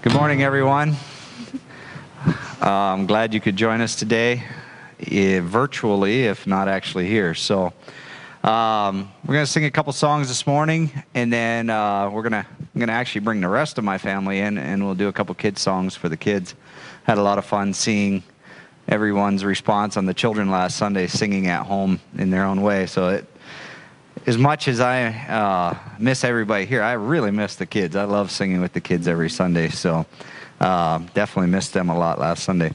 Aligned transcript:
Good 0.00 0.14
morning, 0.14 0.44
everyone. 0.44 0.94
Uh, 2.62 2.70
I'm 2.70 3.06
glad 3.06 3.34
you 3.34 3.40
could 3.40 3.56
join 3.56 3.80
us 3.80 3.96
today, 3.96 4.44
eh, 5.00 5.40
virtually, 5.40 6.26
if 6.26 6.46
not 6.46 6.68
actually 6.68 7.08
here. 7.08 7.34
So, 7.34 7.72
um, 8.44 9.10
we're 9.26 9.34
going 9.34 9.44
to 9.44 9.50
sing 9.50 9.64
a 9.64 9.72
couple 9.72 9.92
songs 9.92 10.28
this 10.28 10.46
morning, 10.46 10.92
and 11.14 11.32
then 11.32 11.68
uh, 11.68 12.10
we're 12.10 12.22
going 12.22 12.44
to 12.44 12.46
going 12.76 12.86
to 12.86 12.94
actually 12.94 13.22
bring 13.22 13.40
the 13.40 13.48
rest 13.48 13.76
of 13.76 13.82
my 13.82 13.98
family 13.98 14.38
in, 14.38 14.56
and 14.56 14.84
we'll 14.84 14.94
do 14.94 15.08
a 15.08 15.12
couple 15.12 15.34
kids 15.34 15.60
songs 15.60 15.96
for 15.96 16.08
the 16.08 16.16
kids. 16.16 16.54
Had 17.02 17.18
a 17.18 17.22
lot 17.22 17.38
of 17.38 17.44
fun 17.44 17.74
seeing 17.74 18.22
everyone's 18.86 19.44
response 19.44 19.96
on 19.96 20.06
the 20.06 20.14
children 20.14 20.48
last 20.48 20.76
Sunday, 20.76 21.08
singing 21.08 21.48
at 21.48 21.66
home 21.66 21.98
in 22.16 22.30
their 22.30 22.44
own 22.44 22.62
way. 22.62 22.86
So 22.86 23.08
it 23.08 23.26
as 24.26 24.38
much 24.38 24.68
as 24.68 24.80
I 24.80 25.08
uh, 25.08 25.78
miss 25.98 26.24
everybody 26.24 26.66
here, 26.66 26.82
I 26.82 26.92
really 26.92 27.30
miss 27.30 27.56
the 27.56 27.66
kids. 27.66 27.96
I 27.96 28.04
love 28.04 28.30
singing 28.30 28.60
with 28.60 28.72
the 28.72 28.80
kids 28.80 29.08
every 29.08 29.30
Sunday, 29.30 29.68
so 29.68 30.06
uh, 30.60 30.98
definitely 31.14 31.50
missed 31.50 31.72
them 31.72 31.88
a 31.88 31.98
lot 31.98 32.18
last 32.18 32.44
Sunday. 32.44 32.72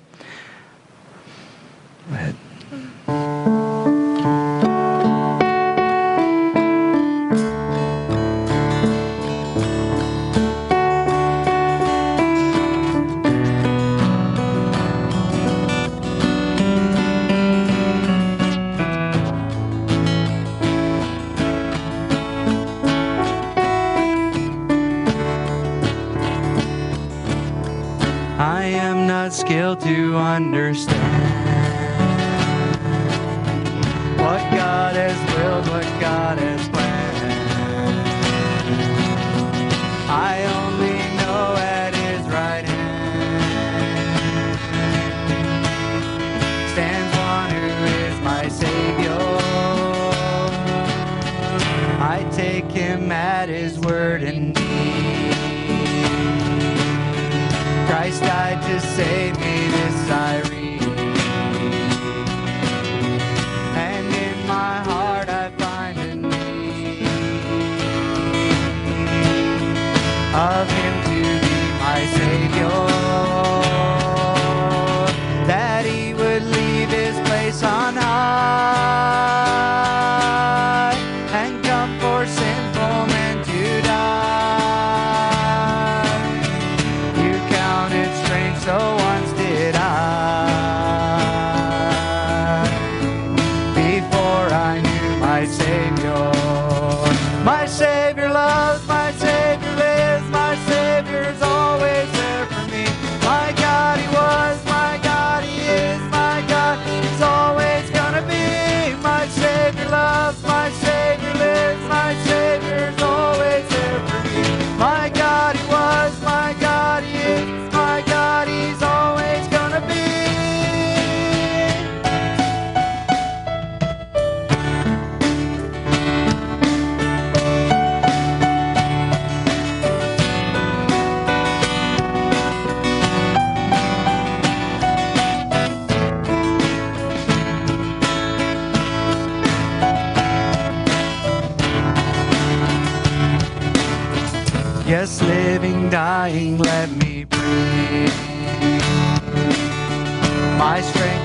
Go 2.10 2.16
ahead. 2.16 2.36
To 29.76 30.16
understand 30.18 31.43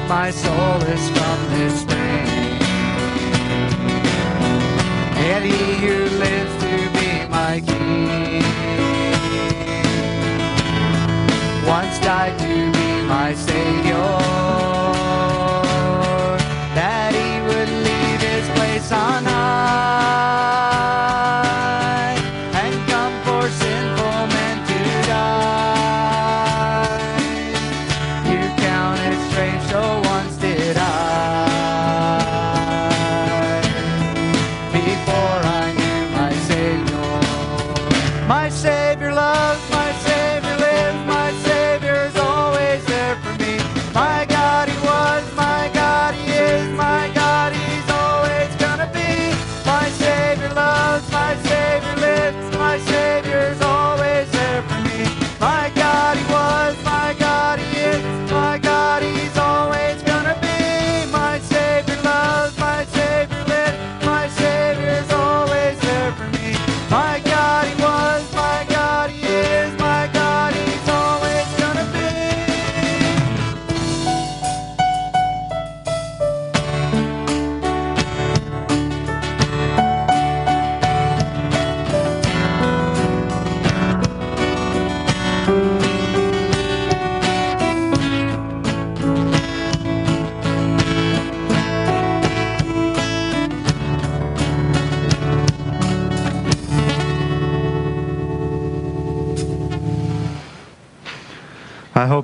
my 0.08 0.30
soul 0.30 0.97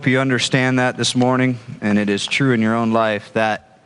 hope 0.05 0.11
you 0.11 0.21
understand 0.21 0.79
that 0.79 0.99
this 0.99 1.17
morning, 1.17 1.59
and 1.81 1.99
it 1.99 2.11
is 2.11 2.27
true 2.27 2.53
in 2.53 2.61
your 2.61 2.75
own 2.75 2.93
life 2.93 3.33
that 3.33 3.81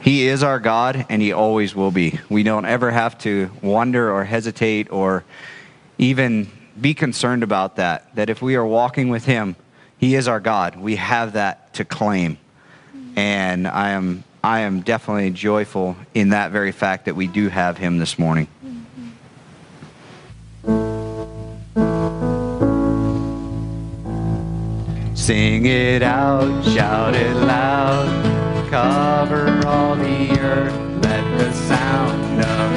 He 0.00 0.26
is 0.28 0.42
our 0.42 0.58
God 0.58 1.04
and 1.10 1.20
He 1.20 1.30
always 1.30 1.74
will 1.74 1.90
be. 1.90 2.18
We 2.30 2.42
don't 2.42 2.64
ever 2.64 2.90
have 2.90 3.18
to 3.18 3.50
wonder 3.60 4.10
or 4.10 4.24
hesitate 4.24 4.90
or 4.90 5.24
even 5.98 6.48
be 6.80 6.94
concerned 6.94 7.42
about 7.42 7.76
that. 7.76 8.14
That 8.14 8.30
if 8.30 8.40
we 8.40 8.56
are 8.56 8.64
walking 8.64 9.10
with 9.10 9.26
Him, 9.26 9.56
He 9.98 10.14
is 10.14 10.26
our 10.26 10.40
God. 10.40 10.76
We 10.76 10.96
have 10.96 11.34
that 11.34 11.74
to 11.74 11.84
claim. 11.84 12.38
And 13.16 13.68
I 13.68 13.90
am, 13.90 14.24
I 14.42 14.60
am 14.60 14.80
definitely 14.80 15.32
joyful 15.32 15.96
in 16.14 16.30
that 16.30 16.50
very 16.50 16.72
fact 16.72 17.04
that 17.04 17.14
we 17.14 17.26
do 17.26 17.50
have 17.50 17.76
Him 17.76 17.98
this 17.98 18.18
morning. 18.18 18.48
Sing 25.30 25.64
it 25.64 26.02
out, 26.02 26.64
shout 26.64 27.14
it 27.14 27.36
loud, 27.36 28.68
cover 28.68 29.64
all 29.64 29.94
the 29.94 30.36
earth, 30.40 30.74
let 31.04 31.22
the 31.38 31.52
sound 31.52 32.40
of 32.40 32.69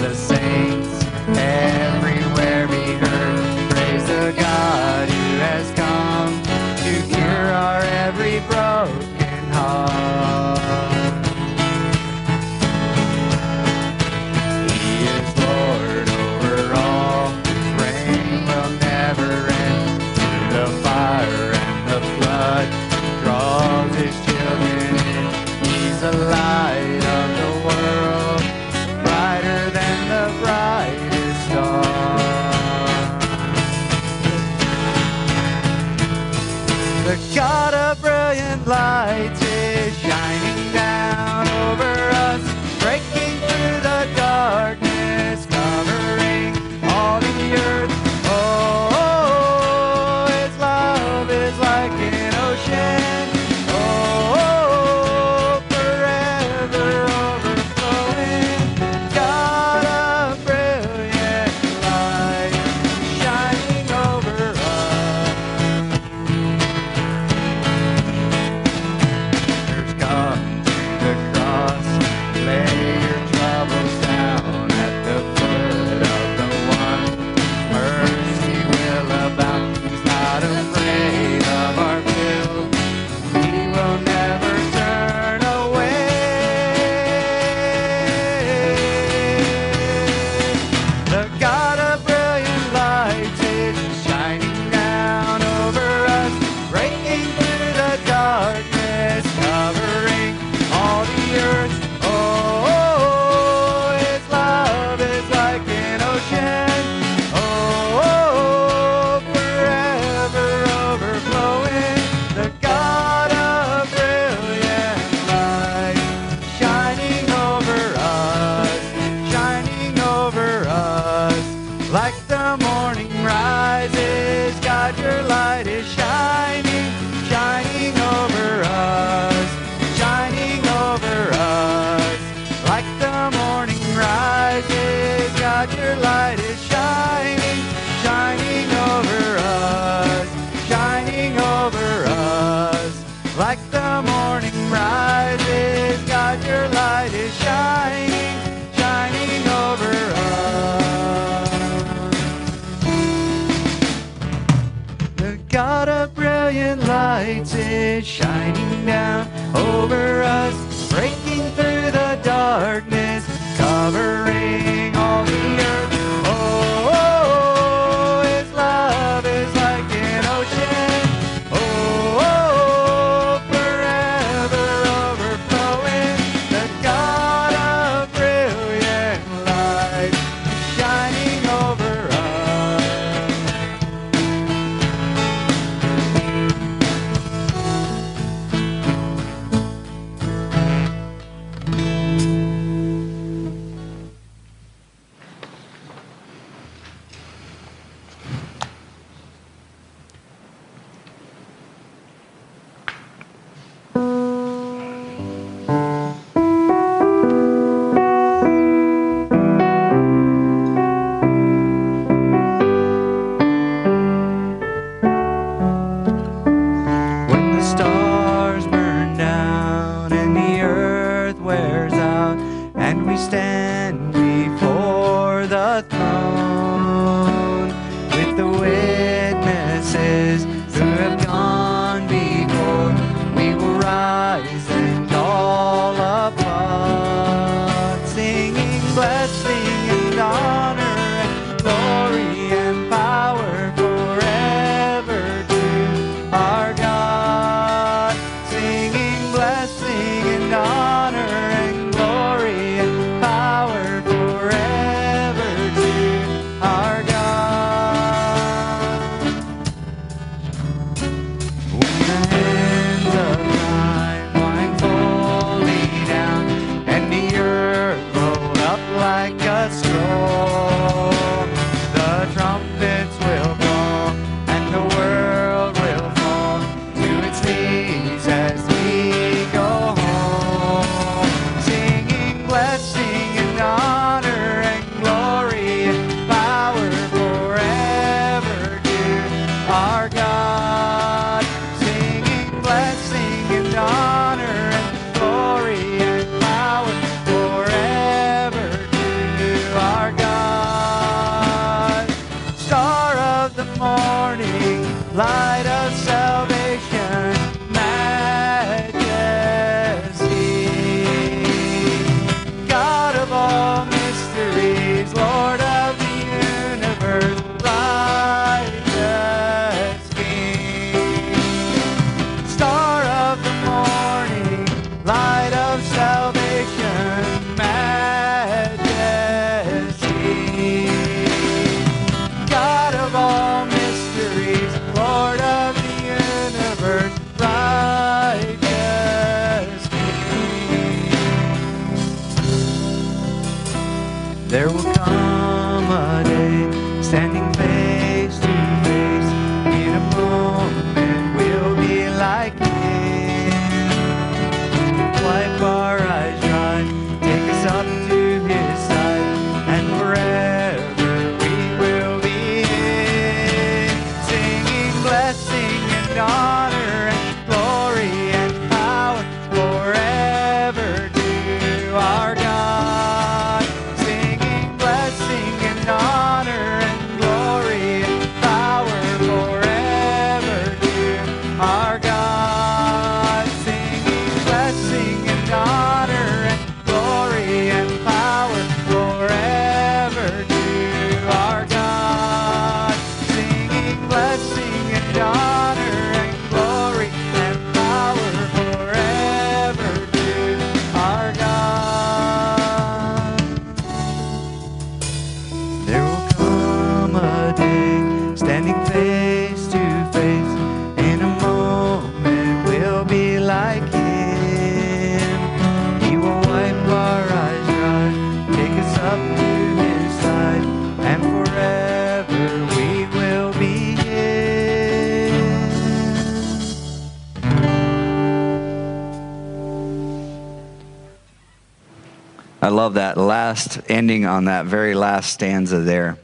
that 433.13 433.19
last 433.19 433.79
ending 433.89 434.25
on 434.25 434.45
that 434.45 434.65
very 434.65 434.95
last 434.95 435.31
stanza 435.31 435.79
there. 435.79 436.17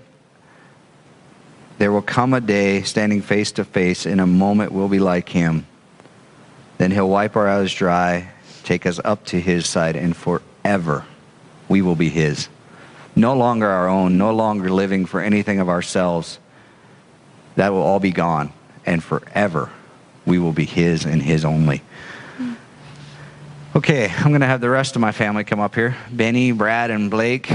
There 1.78 1.92
will 1.92 2.02
come 2.02 2.34
a 2.34 2.42
day, 2.42 2.82
standing 2.82 3.22
face 3.22 3.52
to 3.54 3.64
face, 3.64 4.08
in 4.08 4.20
a 4.20 4.26
moment 4.26 4.72
we'll 4.72 4.90
be 4.90 5.00
like 5.00 5.30
him. 5.30 5.68
Then 6.80 6.90
he'll 6.90 7.10
wipe 7.10 7.36
our 7.36 7.48
eyes 7.48 7.74
dry, 7.74 8.32
take 8.64 8.88
us 8.88 9.00
up 9.06 9.24
to 9.28 9.40
his 9.40 9.68
side, 9.68 9.96
and 9.96 10.16
forever 10.16 11.06
we 11.68 11.84
will 11.84 11.96
be 11.96 12.10
his. 12.10 12.50
No 13.16 13.36
longer 13.36 13.68
our 13.68 13.88
own, 13.88 14.18
no 14.18 14.34
longer 14.34 14.72
living 14.72 15.06
for 15.06 15.22
anything 15.22 15.60
of 15.60 15.70
ourselves. 15.70 16.40
That 17.56 17.70
will 17.70 17.84
all 17.84 18.00
be 18.00 18.12
gone, 18.12 18.52
and 18.86 19.04
forever 19.04 19.70
we 20.26 20.40
will 20.40 20.54
be 20.54 20.66
his 20.66 21.06
and 21.06 21.22
his 21.22 21.46
only. 21.46 21.84
Okay, 23.76 24.12
I'm 24.18 24.30
going 24.30 24.42
to 24.42 24.48
have 24.48 24.62
the 24.62 24.70
rest 24.70 24.96
of 24.96 25.00
my 25.00 25.12
family 25.12 25.44
come 25.44 25.60
up 25.60 25.76
here 25.76 25.96
Benny, 26.12 26.52
Brad, 26.52 26.90
and 26.90 27.12
Blake. 27.12 27.52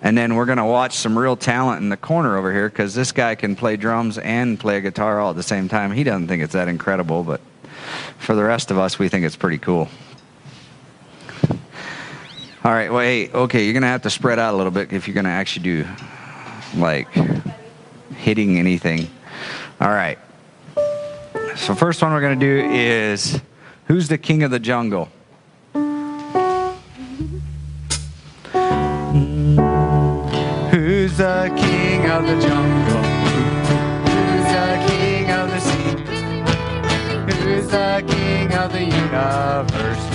And 0.00 0.16
then 0.16 0.36
we're 0.36 0.46
going 0.46 0.56
to 0.56 0.64
watch 0.64 0.96
some 0.96 1.18
real 1.18 1.36
talent 1.36 1.82
in 1.82 1.90
the 1.90 1.98
corner 1.98 2.38
over 2.38 2.50
here 2.50 2.70
because 2.70 2.94
this 2.94 3.12
guy 3.12 3.34
can 3.34 3.56
play 3.56 3.76
drums 3.76 4.16
and 4.16 4.58
play 4.58 4.78
a 4.78 4.80
guitar 4.80 5.20
all 5.20 5.28
at 5.28 5.36
the 5.36 5.42
same 5.42 5.68
time. 5.68 5.92
He 5.92 6.02
doesn't 6.02 6.28
think 6.28 6.42
it's 6.42 6.54
that 6.54 6.68
incredible, 6.68 7.24
but 7.24 7.42
for 8.16 8.34
the 8.34 8.42
rest 8.42 8.70
of 8.70 8.78
us, 8.78 8.98
we 8.98 9.10
think 9.10 9.26
it's 9.26 9.36
pretty 9.36 9.58
cool. 9.58 9.86
All 12.64 12.72
right, 12.72 12.90
well, 12.90 13.00
hey, 13.00 13.30
okay, 13.32 13.64
you're 13.64 13.74
going 13.74 13.82
to 13.82 13.88
have 13.88 14.02
to 14.02 14.10
spread 14.10 14.38
out 14.38 14.54
a 14.54 14.56
little 14.56 14.72
bit 14.72 14.94
if 14.94 15.06
you're 15.06 15.14
going 15.14 15.24
to 15.24 15.30
actually 15.30 15.64
do 15.64 15.86
like 16.78 17.12
hitting 18.16 18.58
anything. 18.58 19.10
All 19.78 19.90
right. 19.90 20.18
So, 21.56 21.74
first 21.74 22.00
one 22.00 22.12
we're 22.12 22.22
going 22.22 22.40
to 22.40 22.46
do 22.46 22.70
is 22.70 23.40
Who's 23.86 24.08
the 24.08 24.16
King 24.16 24.42
of 24.42 24.50
the 24.50 24.58
Jungle? 24.58 25.10
Who's 30.70 31.18
the 31.18 31.52
king 31.56 32.10
of 32.10 32.26
the 32.26 32.40
jungle? 32.40 33.02
Who's 34.08 34.46
the 34.52 34.84
king 34.88 35.30
of 35.30 35.50
the 35.50 35.60
sea? 35.60 35.96
Who's 37.36 37.68
the 37.68 38.04
king 38.08 38.52
of 38.54 38.72
the 38.72 38.84
universe? 38.84 40.13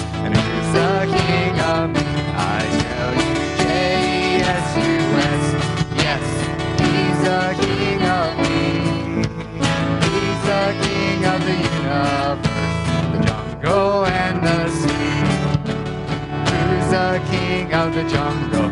The 18.04 18.10
jungle? 18.10 18.70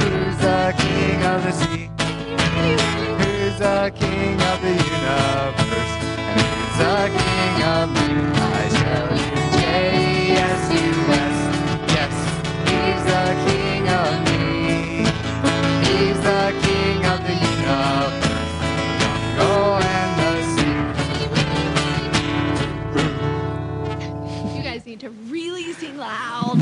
Who's 0.00 0.38
the 0.38 0.74
king 0.78 1.22
of 1.24 1.42
the 1.42 1.52
sea? 1.52 1.90
Who's 3.18 3.58
the 3.58 3.92
king 3.94 4.40
of 4.40 4.62
the 4.62 4.70
universe? 4.70 5.63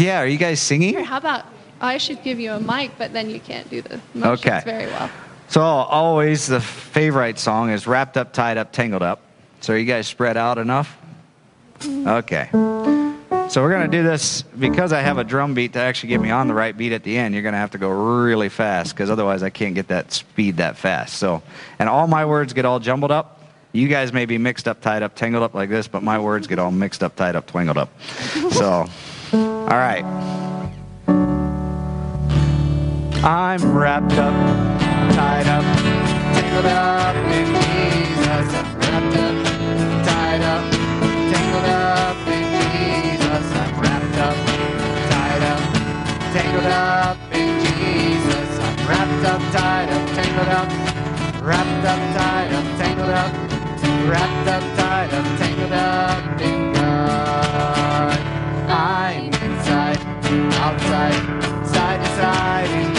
Yeah, 0.02 0.20
are 0.20 0.26
you 0.26 0.36
guys 0.38 0.60
singing? 0.60 0.94
Here, 0.94 1.04
how 1.04 1.18
about 1.18 1.44
oh, 1.80 1.86
I 1.86 1.98
should 1.98 2.24
give 2.24 2.40
you 2.40 2.52
a 2.52 2.60
mic, 2.60 2.90
but 2.98 3.12
then 3.12 3.30
you 3.30 3.38
can't 3.38 3.68
do 3.70 3.82
the 3.82 4.00
motions 4.14 4.46
Okay. 4.46 4.60
very 4.64 4.86
well. 4.86 5.08
So 5.46 5.62
always 5.62 6.46
the 6.48 6.60
favorite 6.60 7.38
song 7.38 7.70
is 7.70 7.86
wrapped 7.86 8.16
up, 8.16 8.32
tied 8.32 8.56
up, 8.56 8.72
tangled 8.72 9.02
up. 9.02 9.20
So 9.60 9.74
are 9.74 9.76
you 9.76 9.84
guys 9.84 10.08
spread 10.08 10.36
out 10.36 10.58
enough? 10.58 10.96
Okay. 11.86 12.48
So 13.48 13.60
we're 13.62 13.70
gonna 13.70 13.86
do 13.86 14.02
this 14.02 14.42
because 14.42 14.92
I 14.92 15.02
have 15.02 15.18
a 15.18 15.24
drum 15.24 15.54
beat 15.54 15.74
to 15.74 15.78
actually 15.78 16.08
get 16.08 16.20
me 16.20 16.30
on 16.30 16.48
the 16.48 16.54
right 16.54 16.76
beat 16.76 16.92
at 16.92 17.04
the 17.04 17.16
end. 17.16 17.34
You're 17.34 17.42
gonna 17.44 17.58
have 17.58 17.70
to 17.72 17.78
go 17.78 17.90
really 17.90 18.48
fast 18.48 18.96
because 18.96 19.08
otherwise 19.08 19.44
I 19.44 19.50
can't 19.50 19.74
get 19.76 19.86
that 19.88 20.10
speed 20.10 20.56
that 20.56 20.76
fast. 20.76 21.18
So, 21.18 21.42
and 21.78 21.88
all 21.88 22.08
my 22.08 22.24
words 22.24 22.54
get 22.54 22.64
all 22.64 22.80
jumbled 22.80 23.12
up. 23.12 23.40
You 23.72 23.86
guys 23.88 24.12
may 24.12 24.26
be 24.26 24.36
mixed 24.36 24.66
up, 24.66 24.80
tied 24.80 25.02
up, 25.02 25.14
tangled 25.14 25.42
up 25.44 25.54
like 25.54 25.70
this, 25.70 25.86
but 25.86 26.02
my 26.02 26.18
words 26.18 26.46
get 26.48 26.58
all 26.58 26.70
mixed 26.72 27.04
up, 27.04 27.14
tied 27.14 27.36
up, 27.36 27.46
twingled 27.46 27.76
up. 27.76 27.88
So, 28.52 28.86
All 29.34 29.38
right. 29.68 30.04
I'm 33.24 33.72
wrapped 33.72 34.12
up, 34.12 34.34
tied 35.14 35.46
up, 35.46 35.64
tangled 36.34 36.66
up 36.66 37.16
in 37.32 37.46
Jesus. 37.46 38.28
I'm 38.28 38.76
wrapped 38.76 39.16
up, 39.16 40.04
tied 40.04 40.42
up, 40.42 40.70
tangled 41.32 41.64
up 41.64 42.28
in 42.28 42.44
Jesus. 42.60 43.46
I'm 43.56 43.80
wrapped 43.80 44.18
up, 44.18 44.36
tied 45.08 45.42
up, 45.48 45.62
tangled 46.34 46.66
up 46.66 47.16
in 47.32 47.58
Jesus. 47.64 48.58
I'm 48.60 48.86
wrapped 48.86 49.24
up, 49.24 49.40
tied 49.52 49.88
up, 49.88 50.08
tangled 50.10 50.48
up, 50.48 50.68
wrapped 51.42 51.86
up, 51.86 52.00
tied 52.18 52.52
up, 52.52 52.64
tangled 52.76 53.08
up, 53.08 53.32
wrapped 54.10 54.48
up, 54.48 54.76
tied 54.76 55.14
up, 55.14 55.24
tangled 55.38 55.72
up 55.72 56.40
in 56.42 56.72
God. 56.74 56.81
outside, 60.62 61.66
side 61.66 62.00
to 62.04 62.10
side. 62.14 62.91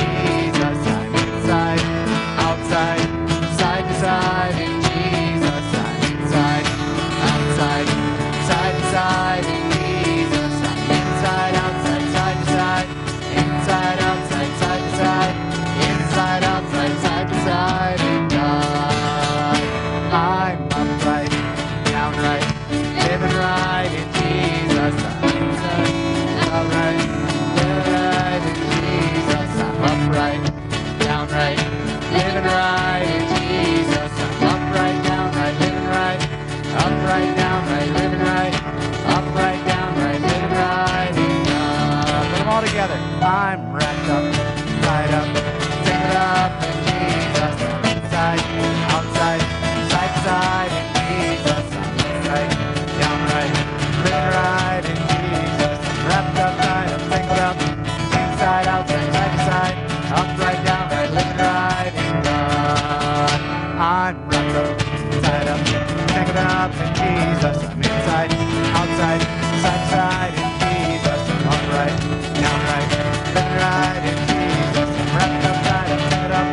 Outside, 69.03 69.21
side 69.61 69.83
side 69.91 70.33
in 70.33 70.49
Jesus. 70.63 71.19
I'm 71.29 71.47
upright, 71.51 71.95
downright, 72.39 72.87
living 73.35 73.59
right 73.59 74.03
in 74.07 74.15
Jesus. 74.31 74.89
Wrapped 75.13 75.43
up, 75.43 75.57
tied 75.67 75.91
up, 75.91 75.99
tangled 76.09 76.35
up, 76.39 76.47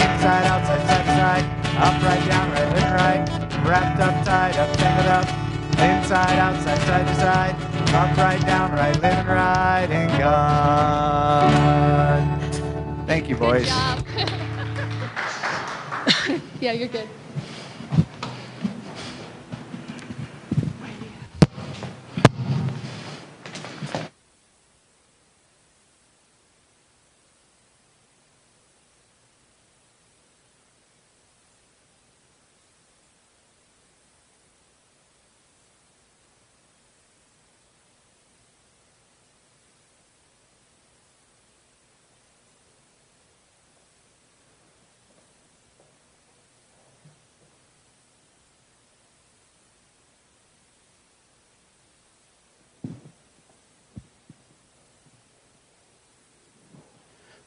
inside, 0.00 0.46
outside, 0.46 0.82
side 0.88 1.08
side, 1.20 1.44
upright, 1.76 2.24
downright, 2.28 2.68
living 2.74 2.94
right, 2.94 3.22
wrapped 3.66 4.00
up, 4.00 4.24
tied 4.24 4.56
up, 4.56 4.74
tangled 4.76 5.08
up, 5.08 5.26
inside, 5.78 6.38
outside, 6.38 6.80
side 6.80 7.06
to 7.06 7.14
side, 7.16 7.54
upright, 7.94 8.40
downright, 8.46 8.98
living 9.02 9.26
right 9.26 9.88
in 9.90 10.08
God. 10.18 11.42
Thank 13.06 13.28
you, 13.28 13.36
boys. 13.36 13.68
yeah, 16.60 16.72
you're 16.72 16.88
good. 16.88 17.08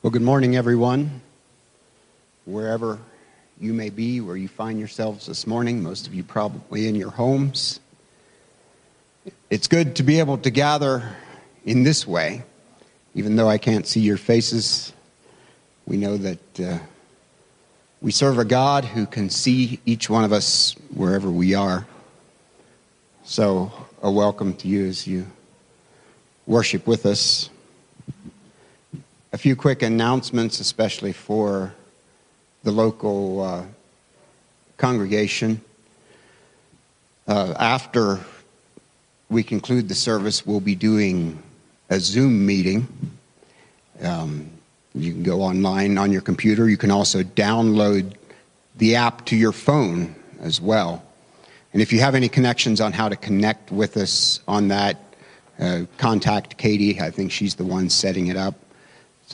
Well, 0.04 0.12
good 0.12 0.22
morning, 0.22 0.58
everyone. 0.58 1.22
Wherever 2.44 3.00
you 3.58 3.74
may 3.74 3.90
be, 3.90 4.20
where 4.20 4.36
you 4.36 4.50
find 4.50 4.78
yourselves 4.78 5.28
this 5.28 5.48
morning, 5.48 5.82
most 5.82 6.08
of 6.08 6.14
you 6.14 6.26
probably 6.26 6.90
in 6.90 6.96
your 6.96 7.10
homes. 7.10 7.80
It's 9.50 9.70
good 9.70 9.96
to 9.96 10.04
be 10.04 10.20
able 10.20 10.40
to 10.40 10.50
gather 10.50 11.16
in 11.64 11.84
this 11.84 12.06
way, 12.06 12.44
even 13.16 13.38
though 13.38 13.48
I 13.48 13.58
can't 13.58 13.88
see 13.88 14.02
your 14.02 14.18
faces. 14.18 14.92
We 15.88 15.96
know 15.96 16.18
that 16.18 16.60
uh, 16.60 16.80
we 18.02 18.12
serve 18.12 18.40
a 18.40 18.44
God 18.44 18.84
who 18.84 19.06
can 19.06 19.30
see 19.30 19.80
each 19.86 20.10
one 20.10 20.26
of 20.26 20.34
us 20.34 20.76
wherever 20.94 21.32
we 21.32 21.56
are. 21.56 21.88
So, 23.24 23.72
a 24.02 24.12
welcome 24.12 24.54
to 24.56 24.68
you 24.68 24.86
as 24.86 25.08
you 25.08 25.28
worship 26.46 26.88
with 26.88 27.06
us 27.06 27.50
a 29.34 29.38
few 29.38 29.56
quick 29.56 29.82
announcements, 29.82 30.60
especially 30.60 31.12
for 31.12 31.74
the 32.62 32.72
local 32.72 33.42
uh, 33.42 33.64
congregation. 34.78 35.60
Uh, 37.28 37.56
after 37.58 38.20
we 39.30 39.42
conclude 39.42 39.90
the 39.90 39.96
service, 39.96 40.46
we'll 40.46 40.60
be 40.60 40.76
doing 40.76 41.42
a 41.90 42.00
Zoom 42.00 42.46
meeting. 42.46 42.88
Um, 44.04 44.52
you 44.94 45.14
can 45.14 45.24
go 45.24 45.42
online 45.42 45.98
on 45.98 46.12
your 46.12 46.22
computer. 46.22 46.70
You 46.70 46.78
can 46.78 46.92
also 46.92 47.24
download 47.24 48.14
the 48.76 48.96
app 48.96 49.26
to 49.26 49.36
your 49.36 49.52
phone 49.52 50.14
as 50.42 50.62
well. 50.62 51.04
And 51.74 51.82
if 51.82 51.92
you 51.92 52.00
have 52.02 52.14
any 52.14 52.30
connections 52.30 52.80
on 52.80 52.94
how 52.94 53.10
to 53.10 53.16
connect 53.16 53.72
with 53.72 53.98
us 53.98 54.42
on 54.48 54.68
that, 54.68 54.98
uh, 55.60 55.86
contact 55.98 56.58
Katie. 56.58 57.02
I 57.02 57.10
think 57.10 57.32
she's 57.32 57.56
the 57.56 57.66
one 57.66 57.90
setting 57.90 58.28
it 58.28 58.38
up. 58.38 58.56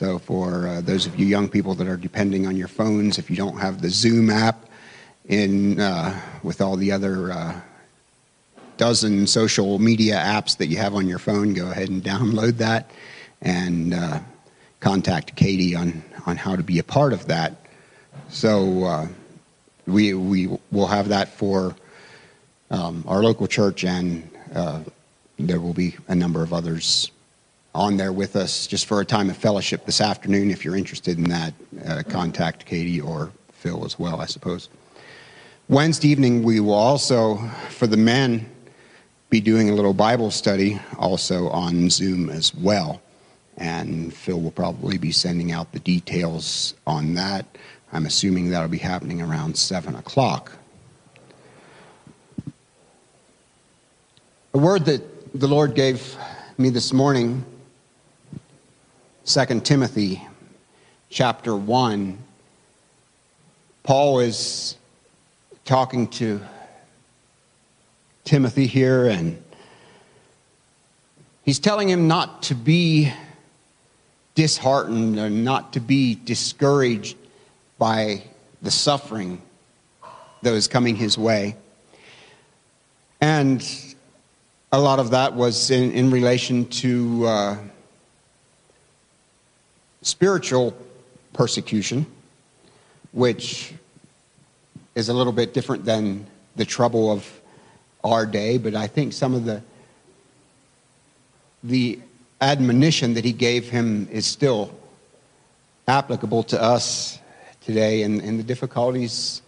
So, 0.00 0.18
for 0.18 0.66
uh, 0.66 0.80
those 0.80 1.04
of 1.04 1.20
you 1.20 1.26
young 1.26 1.46
people 1.46 1.74
that 1.74 1.86
are 1.86 1.98
depending 1.98 2.46
on 2.46 2.56
your 2.56 2.68
phones, 2.68 3.18
if 3.18 3.28
you 3.28 3.36
don't 3.36 3.58
have 3.58 3.82
the 3.82 3.90
Zoom 3.90 4.30
app 4.30 4.64
in 5.28 5.78
uh, 5.78 6.18
with 6.42 6.62
all 6.62 6.76
the 6.76 6.90
other 6.90 7.30
uh, 7.30 7.60
dozen 8.78 9.26
social 9.26 9.78
media 9.78 10.16
apps 10.16 10.56
that 10.56 10.68
you 10.68 10.78
have 10.78 10.94
on 10.94 11.06
your 11.06 11.18
phone, 11.18 11.52
go 11.52 11.70
ahead 11.70 11.90
and 11.90 12.02
download 12.02 12.56
that 12.56 12.90
and 13.42 13.92
uh, 13.92 14.20
contact 14.80 15.36
Katie 15.36 15.76
on, 15.76 16.02
on 16.24 16.38
how 16.38 16.56
to 16.56 16.62
be 16.62 16.78
a 16.78 16.82
part 16.82 17.12
of 17.12 17.26
that. 17.26 17.66
So, 18.30 18.84
uh, 18.84 19.08
we, 19.86 20.14
we 20.14 20.46
will 20.72 20.86
have 20.86 21.10
that 21.10 21.28
for 21.28 21.76
um, 22.70 23.04
our 23.06 23.22
local 23.22 23.46
church, 23.46 23.84
and 23.84 24.30
uh, 24.54 24.80
there 25.38 25.60
will 25.60 25.74
be 25.74 25.94
a 26.08 26.14
number 26.14 26.42
of 26.42 26.54
others 26.54 27.10
on 27.74 27.96
there 27.96 28.12
with 28.12 28.36
us 28.36 28.66
just 28.66 28.86
for 28.86 29.00
a 29.00 29.04
time 29.04 29.30
of 29.30 29.36
fellowship 29.36 29.86
this 29.86 30.00
afternoon. 30.00 30.50
If 30.50 30.64
you're 30.64 30.76
interested 30.76 31.18
in 31.18 31.24
that, 31.24 31.54
uh, 31.86 32.02
contact 32.08 32.66
Katie 32.66 33.00
or 33.00 33.30
Phil 33.52 33.84
as 33.84 33.98
well, 33.98 34.20
I 34.20 34.26
suppose. 34.26 34.68
Wednesday 35.68 36.08
evening, 36.08 36.42
we 36.42 36.58
will 36.58 36.74
also, 36.74 37.36
for 37.68 37.86
the 37.86 37.96
men, 37.96 38.50
be 39.28 39.40
doing 39.40 39.70
a 39.70 39.74
little 39.74 39.94
Bible 39.94 40.32
study 40.32 40.80
also 40.98 41.48
on 41.50 41.88
Zoom 41.90 42.28
as 42.28 42.52
well. 42.52 43.00
And 43.56 44.12
Phil 44.12 44.40
will 44.40 44.50
probably 44.50 44.98
be 44.98 45.12
sending 45.12 45.52
out 45.52 45.70
the 45.72 45.78
details 45.78 46.74
on 46.86 47.14
that. 47.14 47.46
I'm 47.92 48.06
assuming 48.06 48.50
that'll 48.50 48.68
be 48.68 48.78
happening 48.78 49.22
around 49.22 49.56
7 49.56 49.94
o'clock. 49.94 50.52
A 54.54 54.58
word 54.58 54.86
that 54.86 55.38
the 55.38 55.46
Lord 55.46 55.76
gave 55.76 56.16
me 56.58 56.70
this 56.70 56.92
morning 56.92 57.44
2 59.32 59.60
Timothy 59.60 60.20
chapter 61.08 61.54
1, 61.54 62.18
Paul 63.84 64.18
is 64.18 64.76
talking 65.64 66.08
to 66.08 66.40
Timothy 68.24 68.66
here, 68.66 69.06
and 69.06 69.40
he's 71.44 71.60
telling 71.60 71.88
him 71.88 72.08
not 72.08 72.42
to 72.44 72.56
be 72.56 73.12
disheartened 74.34 75.16
or 75.16 75.30
not 75.30 75.74
to 75.74 75.80
be 75.80 76.16
discouraged 76.16 77.16
by 77.78 78.24
the 78.62 78.70
suffering 78.72 79.40
that 80.42 80.50
was 80.50 80.66
coming 80.66 80.96
his 80.96 81.16
way. 81.16 81.54
And 83.20 83.64
a 84.72 84.80
lot 84.80 84.98
of 84.98 85.12
that 85.12 85.36
was 85.36 85.70
in, 85.70 85.92
in 85.92 86.10
relation 86.10 86.66
to. 86.66 87.26
Uh, 87.28 87.56
spiritual 90.02 90.76
persecution, 91.32 92.06
which 93.12 93.74
is 94.94 95.08
a 95.08 95.14
little 95.14 95.32
bit 95.32 95.54
different 95.54 95.84
than 95.84 96.26
the 96.56 96.64
trouble 96.64 97.10
of 97.10 97.40
our 98.02 98.26
day, 98.26 98.58
but 98.58 98.74
I 98.74 98.86
think 98.86 99.12
some 99.12 99.34
of 99.34 99.44
the 99.44 99.62
the 101.62 101.98
admonition 102.40 103.14
that 103.14 103.24
he 103.24 103.32
gave 103.32 103.68
him 103.68 104.08
is 104.10 104.24
still 104.26 104.74
applicable 105.86 106.42
to 106.44 106.60
us 106.60 107.18
today 107.60 108.02
and, 108.02 108.22
and 108.22 108.38
the 108.38 108.42
difficulties, 108.42 109.42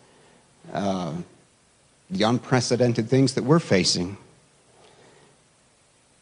uh, 0.74 1.14
the 2.10 2.24
unprecedented 2.24 3.08
things 3.08 3.34
that 3.34 3.44
we're 3.44 3.58
facing. 3.58 4.16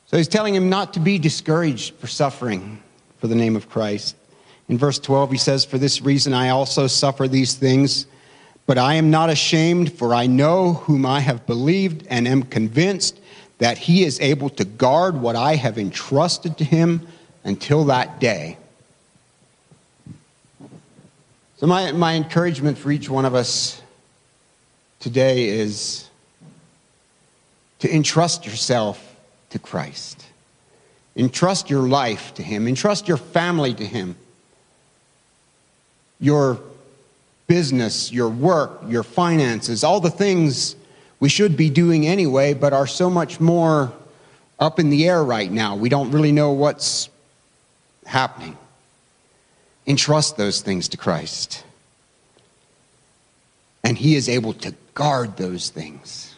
So 0.07 0.17
he's 0.17 0.29
telling 0.29 0.55
him 0.55 0.69
not 0.69 0.95
to 0.95 1.01
be 1.01 1.19
discouraged 1.19 1.95
for 1.95 2.07
suffering 2.07 2.81
for 3.19 3.27
the 3.27 3.35
name 3.35 3.57
of 3.57 3.69
Christ. 3.69 4.17
In 4.71 4.79
verse 4.79 5.01
12, 5.01 5.33
he 5.33 5.37
says, 5.37 5.65
For 5.65 5.79
this 5.79 6.01
reason 6.01 6.33
I 6.33 6.51
also 6.51 6.87
suffer 6.87 7.27
these 7.27 7.55
things, 7.55 8.07
but 8.67 8.79
I 8.79 8.95
am 8.95 9.11
not 9.11 9.29
ashamed, 9.29 9.93
for 9.93 10.15
I 10.15 10.29
know 10.29 10.75
whom 10.75 11.05
I 11.05 11.19
have 11.19 11.45
believed 11.45 12.07
and 12.09 12.29
am 12.29 12.45
convinced 12.45 13.19
that 13.59 13.79
he 13.79 14.05
is 14.05 14.21
able 14.21 14.49
to 14.51 14.65
guard 14.65 15.21
what 15.21 15.35
I 15.35 15.57
have 15.57 15.77
entrusted 15.77 16.57
to 16.59 16.65
him 16.65 17.05
until 17.43 17.87
that 17.87 18.21
day. 18.21 18.59
So, 21.57 21.67
my, 21.67 21.91
my 21.91 22.15
encouragement 22.15 22.79
for 22.79 22.93
each 22.93 23.11
one 23.11 23.25
of 23.25 23.35
us 23.35 23.83
today 25.01 25.49
is 25.49 26.09
to 27.81 27.93
entrust 27.93 28.47
yourself 28.47 29.17
to 29.51 29.59
Christ. 29.59 30.25
Entrust 31.17 31.71
your 31.71 31.89
life 31.89 32.33
to 32.35 32.43
Him. 32.45 32.69
Entrust 32.69 33.09
your 33.09 33.17
family 33.17 33.75
to 33.75 33.85
Him. 33.85 34.15
Your 36.21 36.61
business, 37.47 38.13
your 38.13 38.29
work, 38.29 38.81
your 38.87 39.03
finances, 39.03 39.83
all 39.83 40.01
the 40.01 40.11
things 40.11 40.77
we 41.19 41.29
should 41.29 41.57
be 41.57 41.69
doing 41.69 42.07
anyway, 42.07 42.55
but 42.55 42.73
are 42.73 42.87
so 42.87 43.11
much 43.11 43.41
more 43.41 43.93
up 44.59 44.79
in 44.79 44.91
the 44.91 45.09
air 45.09 45.25
right 45.25 45.51
now. 45.51 45.75
We 45.75 45.89
don't 45.89 46.11
really 46.13 46.33
know 46.33 46.53
what's 46.53 47.09
happening. 48.07 48.57
Entrust 49.87 50.37
those 50.37 50.61
things 50.61 50.89
to 50.89 50.97
Christ. 50.97 51.65
And 53.83 53.99
He 53.99 54.15
is 54.15 54.29
able 54.29 54.53
to 54.55 54.75
guard 54.95 55.37
those 55.37 55.71
things. 55.71 56.37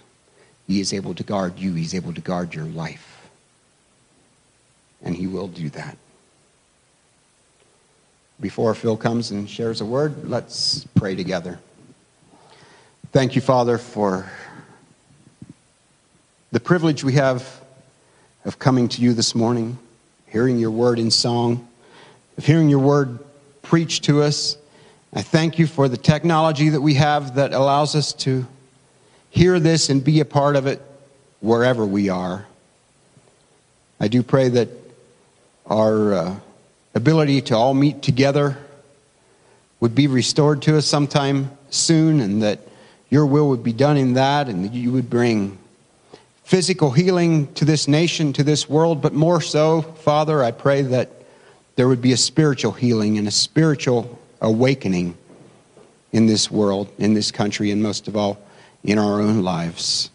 He 0.66 0.80
is 0.80 0.92
able 0.92 1.14
to 1.14 1.22
guard 1.22 1.58
you, 1.58 1.74
He's 1.74 1.94
able 1.94 2.14
to 2.14 2.20
guard 2.20 2.54
your 2.54 2.64
life. 2.64 3.28
And 5.02 5.14
He 5.16 5.26
will 5.26 5.48
do 5.48 5.68
that. 5.70 5.98
Before 8.42 8.74
Phil 8.74 8.96
comes 8.96 9.30
and 9.30 9.48
shares 9.48 9.80
a 9.80 9.84
word, 9.84 10.28
let's 10.28 10.82
pray 10.96 11.14
together. 11.14 11.60
Thank 13.12 13.36
you, 13.36 13.40
Father, 13.40 13.78
for 13.78 14.28
the 16.50 16.58
privilege 16.58 17.04
we 17.04 17.12
have 17.12 17.60
of 18.44 18.58
coming 18.58 18.88
to 18.88 19.00
you 19.00 19.12
this 19.12 19.36
morning, 19.36 19.78
hearing 20.26 20.58
your 20.58 20.72
word 20.72 20.98
in 20.98 21.12
song, 21.12 21.68
of 22.36 22.44
hearing 22.44 22.68
your 22.68 22.80
word 22.80 23.20
preached 23.62 24.02
to 24.06 24.22
us. 24.22 24.56
I 25.14 25.22
thank 25.22 25.60
you 25.60 25.68
for 25.68 25.86
the 25.86 25.96
technology 25.96 26.70
that 26.70 26.80
we 26.80 26.94
have 26.94 27.36
that 27.36 27.52
allows 27.52 27.94
us 27.94 28.12
to 28.14 28.44
hear 29.30 29.60
this 29.60 29.88
and 29.88 30.02
be 30.02 30.18
a 30.18 30.24
part 30.24 30.56
of 30.56 30.66
it 30.66 30.82
wherever 31.38 31.86
we 31.86 32.08
are. 32.08 32.44
I 34.00 34.08
do 34.08 34.24
pray 34.24 34.48
that 34.48 34.68
our 35.64 36.14
uh, 36.14 36.36
ability 36.94 37.40
to 37.42 37.56
all 37.56 37.74
meet 37.74 38.02
together 38.02 38.56
would 39.80 39.94
be 39.94 40.06
restored 40.06 40.62
to 40.62 40.76
us 40.76 40.86
sometime 40.86 41.50
soon, 41.70 42.20
and 42.20 42.42
that 42.42 42.60
your 43.10 43.26
will 43.26 43.48
would 43.48 43.64
be 43.64 43.72
done 43.72 43.96
in 43.96 44.14
that, 44.14 44.48
and 44.48 44.64
that 44.64 44.72
you 44.72 44.92
would 44.92 45.10
bring 45.10 45.58
physical 46.44 46.90
healing 46.90 47.52
to 47.54 47.64
this 47.64 47.88
nation, 47.88 48.32
to 48.32 48.42
this 48.44 48.68
world, 48.68 49.00
but 49.00 49.12
more 49.12 49.40
so, 49.40 49.82
Father, 49.82 50.42
I 50.42 50.50
pray 50.50 50.82
that 50.82 51.10
there 51.76 51.88
would 51.88 52.02
be 52.02 52.12
a 52.12 52.16
spiritual 52.16 52.72
healing 52.72 53.18
and 53.18 53.26
a 53.26 53.30
spiritual 53.30 54.18
awakening 54.40 55.16
in 56.12 56.26
this 56.26 56.50
world, 56.50 56.88
in 56.98 57.14
this 57.14 57.30
country, 57.30 57.70
and 57.70 57.82
most 57.82 58.06
of 58.08 58.16
all, 58.16 58.38
in 58.84 58.98
our 58.98 59.20
own 59.20 59.42
lives. 59.42 60.10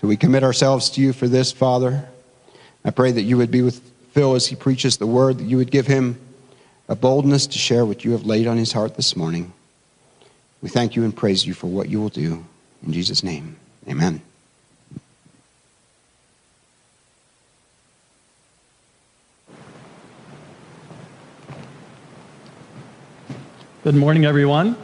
So 0.00 0.08
we 0.08 0.16
commit 0.16 0.42
ourselves 0.42 0.90
to 0.90 1.00
you 1.00 1.12
for 1.12 1.28
this, 1.28 1.52
Father. 1.52 2.08
I 2.84 2.90
pray 2.90 3.12
that 3.12 3.22
you 3.22 3.36
would 3.36 3.50
be 3.50 3.62
with 3.62 3.91
Phil 4.12 4.34
as 4.34 4.46
he 4.46 4.56
preaches 4.56 4.98
the 4.98 5.06
word, 5.06 5.38
that 5.38 5.44
you 5.44 5.56
would 5.56 5.70
give 5.70 5.86
him 5.86 6.20
a 6.86 6.94
boldness 6.94 7.46
to 7.46 7.58
share 7.58 7.86
what 7.86 8.04
you 8.04 8.12
have 8.12 8.26
laid 8.26 8.46
on 8.46 8.58
his 8.58 8.72
heart 8.72 8.94
this 8.94 9.16
morning. 9.16 9.52
We 10.60 10.68
thank 10.68 10.94
you 10.94 11.02
and 11.02 11.16
praise 11.16 11.46
you 11.46 11.54
for 11.54 11.68
what 11.68 11.88
you 11.88 11.98
will 11.98 12.10
do. 12.10 12.44
In 12.86 12.92
Jesus' 12.92 13.22
name, 13.22 13.56
amen. 13.88 14.20
Good 23.82 23.94
morning, 23.94 24.26
everyone. 24.26 24.76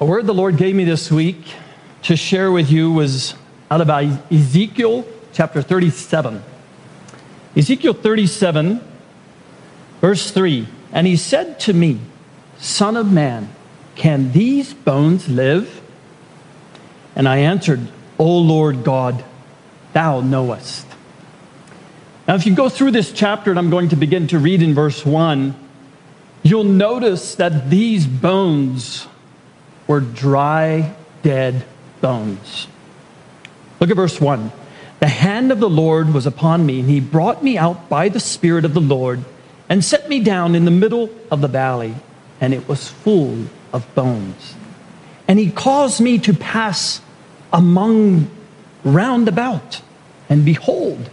A 0.00 0.04
word 0.04 0.26
the 0.26 0.34
Lord 0.34 0.56
gave 0.56 0.74
me 0.74 0.84
this 0.84 1.10
week 1.10 1.38
to 2.02 2.16
share 2.16 2.50
with 2.50 2.68
you 2.70 2.92
was 2.92 3.34
out 3.70 3.80
of 3.80 3.88
Ezekiel 4.32 5.06
chapter 5.38 5.62
37. 5.62 6.42
Ezekiel 7.54 7.94
37, 7.94 8.80
verse 10.00 10.32
3. 10.32 10.66
And 10.90 11.06
he 11.06 11.14
said 11.14 11.60
to 11.60 11.72
me, 11.72 12.00
Son 12.58 12.96
of 12.96 13.12
man, 13.12 13.48
can 13.94 14.32
these 14.32 14.74
bones 14.74 15.28
live? 15.28 15.80
And 17.14 17.28
I 17.28 17.36
answered, 17.36 17.86
O 18.18 18.38
Lord 18.38 18.82
God, 18.82 19.24
thou 19.92 20.22
knowest. 20.22 20.88
Now, 22.26 22.34
if 22.34 22.44
you 22.44 22.52
go 22.52 22.68
through 22.68 22.90
this 22.90 23.12
chapter, 23.12 23.50
and 23.50 23.60
I'm 23.60 23.70
going 23.70 23.90
to 23.90 23.96
begin 23.96 24.26
to 24.28 24.40
read 24.40 24.60
in 24.60 24.74
verse 24.74 25.06
1, 25.06 25.54
you'll 26.42 26.64
notice 26.64 27.36
that 27.36 27.70
these 27.70 28.08
bones 28.08 29.06
were 29.86 30.00
dry, 30.00 30.96
dead 31.22 31.64
bones. 32.00 32.66
Look 33.78 33.90
at 33.90 33.94
verse 33.94 34.20
1. 34.20 34.50
The 35.00 35.08
hand 35.08 35.52
of 35.52 35.60
the 35.60 35.70
Lord 35.70 36.12
was 36.12 36.26
upon 36.26 36.66
me, 36.66 36.80
and 36.80 36.88
he 36.88 37.00
brought 37.00 37.42
me 37.42 37.56
out 37.56 37.88
by 37.88 38.08
the 38.08 38.20
Spirit 38.20 38.64
of 38.64 38.74
the 38.74 38.80
Lord 38.80 39.24
and 39.68 39.84
set 39.84 40.08
me 40.08 40.20
down 40.20 40.54
in 40.54 40.64
the 40.64 40.70
middle 40.70 41.10
of 41.30 41.40
the 41.40 41.48
valley, 41.48 41.94
and 42.40 42.52
it 42.52 42.66
was 42.68 42.88
full 42.88 43.46
of 43.72 43.94
bones. 43.94 44.54
And 45.28 45.38
he 45.38 45.50
caused 45.50 46.00
me 46.00 46.18
to 46.20 46.32
pass 46.32 47.00
among 47.52 48.30
round 48.82 49.28
about, 49.28 49.82
and 50.28 50.44
behold, 50.44 51.10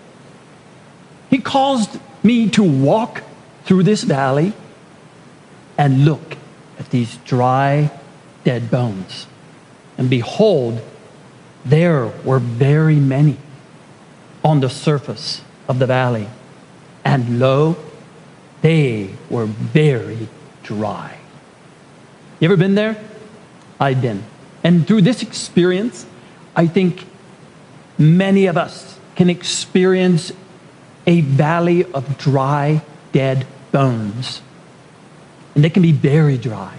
he 1.30 1.38
caused 1.40 2.00
me 2.24 2.50
to 2.52 2.64
walk 2.64 3.24
through 3.66 3.84
this 3.84 4.04
valley 4.04 4.54
and 5.78 6.06
look 6.06 6.38
at 6.80 6.90
these 6.90 7.18
dry, 7.26 7.92
dead 8.44 8.72
bones. 8.72 9.28
And 9.98 10.10
behold, 10.10 10.82
there 11.66 12.08
were 12.24 12.40
very 12.40 12.96
many 12.96 13.38
on 14.46 14.62
the 14.62 14.70
surface 14.70 15.42
of 15.68 15.80
the 15.80 15.86
valley. 15.86 16.30
And 17.04 17.40
lo, 17.40 17.76
they 18.62 19.10
were 19.30 19.46
very 19.46 20.30
dry. 20.64 21.18
You 22.40 22.48
ever 22.48 22.56
been 22.56 22.76
there? 22.76 22.98
I've 23.80 24.02
been. 24.02 24.24
And 24.64 24.88
through 24.88 25.02
this 25.02 25.22
experience, 25.22 26.06
I 26.56 26.68
think 26.68 27.06
many 27.98 28.46
of 28.46 28.56
us 28.56 28.98
can 29.18 29.30
experience 29.30 30.32
a 31.06 31.20
valley 31.20 31.84
of 31.92 32.18
dry, 32.18 32.82
dead 33.12 33.46
bones 33.74 34.42
and 35.56 35.64
they 35.64 35.70
can 35.70 35.82
be 35.82 35.94
very 35.94 36.38
dry. 36.38 36.76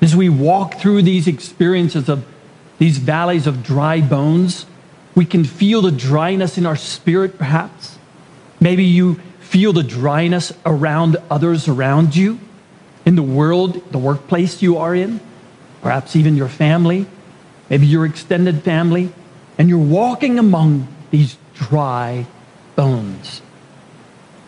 As 0.00 0.16
we 0.16 0.28
walk 0.28 0.76
through 0.76 1.02
these 1.02 1.26
experiences 1.26 2.08
of 2.08 2.24
these 2.78 2.98
valleys 2.98 3.46
of 3.46 3.62
dry 3.62 4.00
bones, 4.00 4.64
we 5.20 5.26
can 5.26 5.44
feel 5.44 5.82
the 5.82 5.90
dryness 5.90 6.56
in 6.56 6.64
our 6.64 6.76
spirit, 6.76 7.36
perhaps. 7.36 7.98
Maybe 8.58 8.84
you 8.84 9.16
feel 9.40 9.74
the 9.74 9.82
dryness 9.82 10.50
around 10.64 11.18
others 11.30 11.68
around 11.68 12.16
you, 12.16 12.40
in 13.04 13.16
the 13.16 13.22
world, 13.22 13.92
the 13.92 13.98
workplace 13.98 14.62
you 14.62 14.78
are 14.78 14.94
in, 14.94 15.20
perhaps 15.82 16.16
even 16.16 16.38
your 16.38 16.48
family, 16.48 17.04
maybe 17.68 17.86
your 17.86 18.06
extended 18.06 18.62
family, 18.62 19.12
and 19.58 19.68
you're 19.68 19.78
walking 19.78 20.38
among 20.38 20.88
these 21.10 21.36
dry 21.52 22.24
bones. 22.74 23.42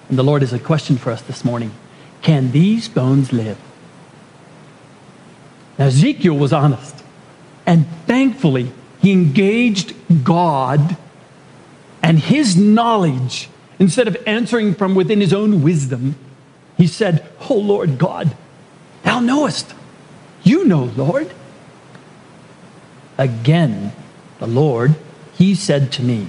And 0.08 0.16
the 0.16 0.24
Lord 0.24 0.40
has 0.40 0.54
a 0.54 0.58
question 0.58 0.96
for 0.96 1.10
us 1.10 1.20
this 1.20 1.44
morning. 1.44 1.72
Can 2.22 2.50
these 2.50 2.88
bones 2.88 3.30
live? 3.30 3.58
Now, 5.78 5.88
Ezekiel 5.88 6.38
was 6.38 6.54
honest. 6.54 7.04
And 7.66 7.86
thankfully, 8.06 8.72
he 9.02 9.12
engaged 9.12 9.94
God 10.24 10.96
and 12.02 12.18
his 12.18 12.56
knowledge. 12.56 13.48
Instead 13.78 14.06
of 14.06 14.16
answering 14.26 14.74
from 14.74 14.94
within 14.94 15.20
his 15.20 15.32
own 15.32 15.60
wisdom, 15.60 16.14
he 16.76 16.86
said, 16.86 17.26
Oh 17.50 17.58
Lord 17.58 17.98
God, 17.98 18.34
thou 19.02 19.18
knowest. 19.18 19.74
You 20.44 20.64
know, 20.64 20.84
Lord. 20.96 21.32
Again, 23.18 23.92
the 24.38 24.46
Lord, 24.46 24.94
he 25.34 25.54
said 25.54 25.90
to 25.92 26.02
me, 26.02 26.28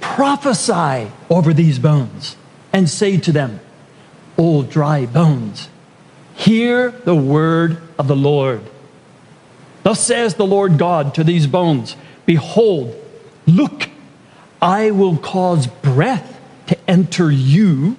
Prophesy 0.00 1.10
over 1.28 1.52
these 1.52 1.80
bones 1.80 2.36
and 2.72 2.88
say 2.88 3.16
to 3.18 3.32
them, 3.32 3.58
O 4.36 4.62
dry 4.62 5.04
bones, 5.04 5.68
hear 6.34 6.92
the 6.92 7.14
word 7.14 7.82
of 7.98 8.06
the 8.06 8.16
Lord. 8.16 8.62
Thus 9.88 10.06
says 10.06 10.34
the 10.34 10.44
Lord 10.44 10.76
God 10.76 11.14
to 11.14 11.24
these 11.24 11.46
bones 11.46 11.96
Behold, 12.26 12.94
look, 13.46 13.88
I 14.60 14.90
will 14.90 15.16
cause 15.16 15.66
breath 15.66 16.38
to 16.66 16.76
enter 16.86 17.30
you, 17.30 17.96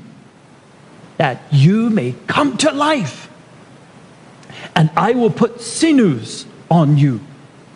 that 1.18 1.42
you 1.52 1.90
may 1.90 2.14
come 2.28 2.58
to 2.58 2.72
life. 2.72 3.28
And 4.76 4.92
I 4.96 5.14
will 5.14 5.32
put 5.32 5.62
sinews 5.62 6.46
on 6.70 7.00
you, 7.00 7.22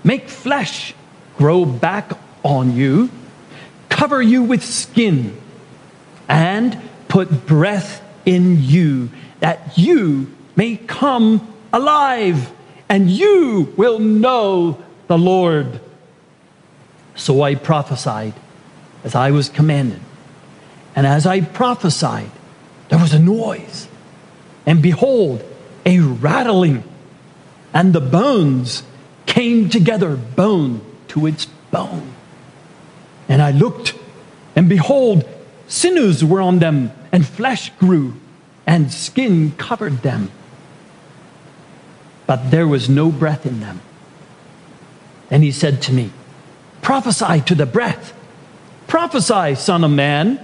make 0.03 0.29
flesh 0.29 0.93
grow 1.35 1.65
back 1.65 2.11
on 2.43 2.75
you, 2.75 3.09
cover 3.89 4.21
you 4.21 4.43
with 4.43 4.63
skin, 4.63 5.35
and 6.29 6.79
put 7.07 7.47
breath 7.47 8.03
in 8.27 8.61
you 8.61 9.09
that 9.39 9.75
you 9.75 10.31
may 10.55 10.77
come 10.77 11.51
alive, 11.73 12.53
and 12.89 13.09
you 13.09 13.73
will 13.77 13.99
know 13.99 14.81
the 15.07 15.17
Lord. 15.17 15.79
So 17.15 17.41
I 17.41 17.55
prophesied 17.55 18.33
as 19.03 19.15
I 19.15 19.31
was 19.31 19.49
commanded. 19.49 19.99
And 20.95 21.07
as 21.07 21.25
I 21.25 21.41
prophesied, 21.41 22.31
there 22.89 22.99
was 22.99 23.13
a 23.13 23.19
noise. 23.19 23.87
And 24.65 24.81
behold, 24.81 25.43
a 25.85 25.99
rattling. 25.99 26.83
And 27.73 27.93
the 27.93 28.01
bones 28.01 28.83
came 29.25 29.69
together, 29.69 30.15
bone 30.15 30.81
to 31.09 31.25
its 31.25 31.45
bone. 31.71 32.13
And 33.27 33.41
I 33.41 33.51
looked, 33.51 33.95
and 34.55 34.69
behold, 34.69 35.27
sinews 35.67 36.23
were 36.23 36.41
on 36.41 36.59
them, 36.59 36.91
and 37.11 37.25
flesh 37.25 37.71
grew, 37.79 38.13
and 38.67 38.91
skin 38.91 39.51
covered 39.57 40.03
them. 40.03 40.29
But 42.25 42.51
there 42.51 42.67
was 42.67 42.89
no 42.89 43.11
breath 43.11 43.45
in 43.45 43.59
them. 43.59 43.81
And 45.29 45.43
he 45.43 45.51
said 45.51 45.81
to 45.83 45.93
me, 45.93 46.11
Prophesy 46.81 47.41
to 47.41 47.55
the 47.55 47.65
breath. 47.65 48.13
Prophesy, 48.87 49.55
Son 49.55 49.83
of 49.83 49.91
Man, 49.91 50.39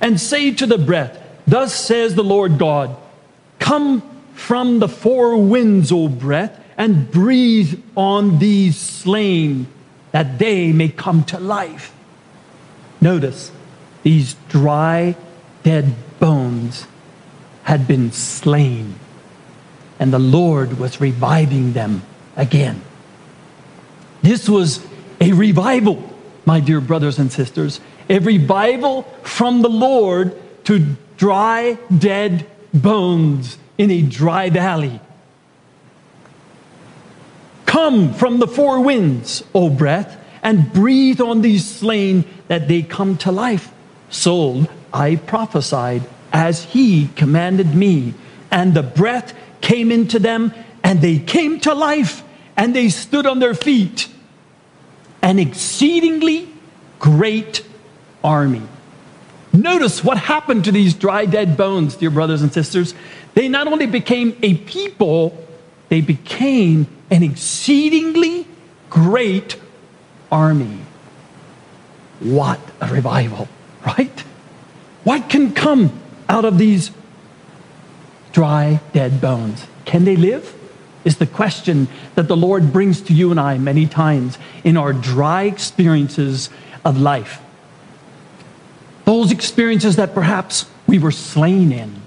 and 0.00 0.20
say 0.20 0.52
to 0.52 0.66
the 0.66 0.78
breath, 0.78 1.18
Thus 1.46 1.74
says 1.74 2.14
the 2.14 2.24
Lord 2.24 2.58
God, 2.58 2.96
Come 3.58 4.02
from 4.34 4.78
the 4.78 4.88
four 4.88 5.36
winds, 5.36 5.92
O 5.92 6.08
breath, 6.08 6.58
and 6.76 7.10
breathe 7.10 7.80
on 7.96 8.38
these 8.38 8.76
slain, 8.76 9.66
that 10.12 10.38
they 10.38 10.72
may 10.72 10.88
come 10.88 11.24
to 11.24 11.38
life. 11.38 11.94
Notice, 13.00 13.52
these 14.02 14.34
dry, 14.48 15.16
dead 15.62 15.94
bones 16.18 16.86
had 17.64 17.86
been 17.86 18.10
slain, 18.12 18.94
and 20.02 20.12
the 20.12 20.18
Lord 20.18 20.80
was 20.80 21.00
reviving 21.00 21.74
them 21.74 22.02
again. 22.34 22.82
This 24.20 24.48
was 24.48 24.84
a 25.20 25.32
revival, 25.32 26.02
my 26.44 26.58
dear 26.58 26.80
brothers 26.80 27.20
and 27.20 27.30
sisters, 27.30 27.80
a 28.10 28.18
revival 28.18 29.04
from 29.22 29.62
the 29.62 29.68
Lord 29.68 30.34
to 30.64 30.96
dry, 31.16 31.78
dead 31.96 32.48
bones 32.74 33.58
in 33.78 33.92
a 33.92 34.02
dry 34.02 34.50
valley. 34.50 34.98
Come 37.64 38.12
from 38.12 38.40
the 38.40 38.48
four 38.48 38.80
winds, 38.80 39.44
O 39.54 39.70
breath, 39.70 40.18
and 40.42 40.72
breathe 40.72 41.20
on 41.20 41.42
these 41.42 41.64
slain 41.64 42.24
that 42.48 42.66
they 42.66 42.82
come 42.82 43.16
to 43.18 43.30
life. 43.30 43.72
So 44.10 44.66
I 44.92 45.14
prophesied 45.14 46.02
as 46.32 46.64
he 46.64 47.06
commanded 47.14 47.76
me, 47.76 48.14
and 48.50 48.74
the 48.74 48.82
breath 48.82 49.32
came 49.62 49.90
into 49.90 50.18
them, 50.18 50.52
and 50.84 51.00
they 51.00 51.18
came 51.18 51.58
to 51.60 51.72
life, 51.72 52.22
and 52.56 52.76
they 52.76 52.90
stood 52.90 53.24
on 53.24 53.38
their 53.38 53.54
feet. 53.54 54.08
An 55.22 55.38
exceedingly 55.38 56.48
great 56.98 57.64
army. 58.22 58.62
Notice 59.52 60.02
what 60.02 60.18
happened 60.18 60.64
to 60.64 60.72
these 60.72 60.94
dry, 60.94 61.26
dead 61.26 61.56
bones, 61.56 61.96
dear 61.96 62.10
brothers 62.10 62.42
and 62.42 62.52
sisters. 62.52 62.94
They 63.34 63.48
not 63.48 63.66
only 63.66 63.86
became 63.86 64.36
a 64.42 64.54
people, 64.54 65.46
they 65.88 66.00
became 66.00 66.86
an 67.10 67.22
exceedingly 67.22 68.46
great 68.88 69.56
army. 70.30 70.78
What 72.20 72.60
a 72.80 72.88
revival, 72.88 73.48
right? 73.86 74.20
What 75.04 75.28
can 75.28 75.52
come 75.52 76.00
out 76.28 76.44
of 76.44 76.56
these 76.56 76.90
dry, 78.32 78.80
dead 78.92 79.20
bones? 79.20 79.66
Can 79.84 80.04
they 80.04 80.16
live? 80.16 80.54
Is 81.04 81.16
the 81.16 81.26
question 81.26 81.88
that 82.14 82.28
the 82.28 82.36
Lord 82.36 82.72
brings 82.72 83.00
to 83.02 83.12
you 83.12 83.30
and 83.30 83.40
I 83.40 83.58
many 83.58 83.86
times 83.86 84.38
in 84.62 84.76
our 84.76 84.92
dry 84.92 85.44
experiences 85.44 86.48
of 86.84 87.00
life. 87.00 87.40
Those 89.04 89.32
experiences 89.32 89.96
that 89.96 90.14
perhaps 90.14 90.66
we 90.86 90.98
were 90.98 91.10
slain 91.10 91.72
in. 91.72 92.02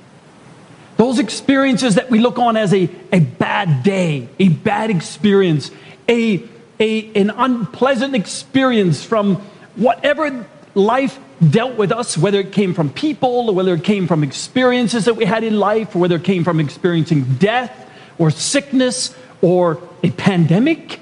Those 0.98 1.20
experiences 1.20 1.96
that 1.96 2.10
we 2.10 2.20
look 2.20 2.40
on 2.40 2.56
as 2.56 2.74
a, 2.74 2.90
a 3.12 3.20
bad 3.20 3.84
day, 3.84 4.30
a 4.40 4.48
bad 4.48 4.90
experience, 4.90 5.72
a, 6.08 6.42
a, 6.80 7.12
an 7.20 7.32
unpleasant 7.32 8.16
experience 8.16 9.04
from 9.04 9.36
whatever 9.76 10.46
life 10.76 11.20
dealt 11.50 11.78
with 11.78 11.92
us, 11.92 12.18
whether 12.18 12.40
it 12.40 12.52
came 12.52 12.74
from 12.74 12.90
people, 12.90 13.54
whether 13.54 13.74
it 13.74 13.84
came 13.84 14.08
from 14.08 14.24
experiences 14.24 15.06
that 15.06 15.16
we 15.16 15.26
had 15.26 15.44
in 15.44 15.60
life, 15.60 15.96
or 15.96 16.00
whether 16.00 16.18
it 16.18 16.24
came 16.24 16.44
from 16.44 16.60
experiencing 16.60 17.24
death 17.36 17.90
or 18.18 18.30
sickness 18.30 19.16
or 19.42 19.82
a 20.04 20.12
pandemic. 20.12 21.00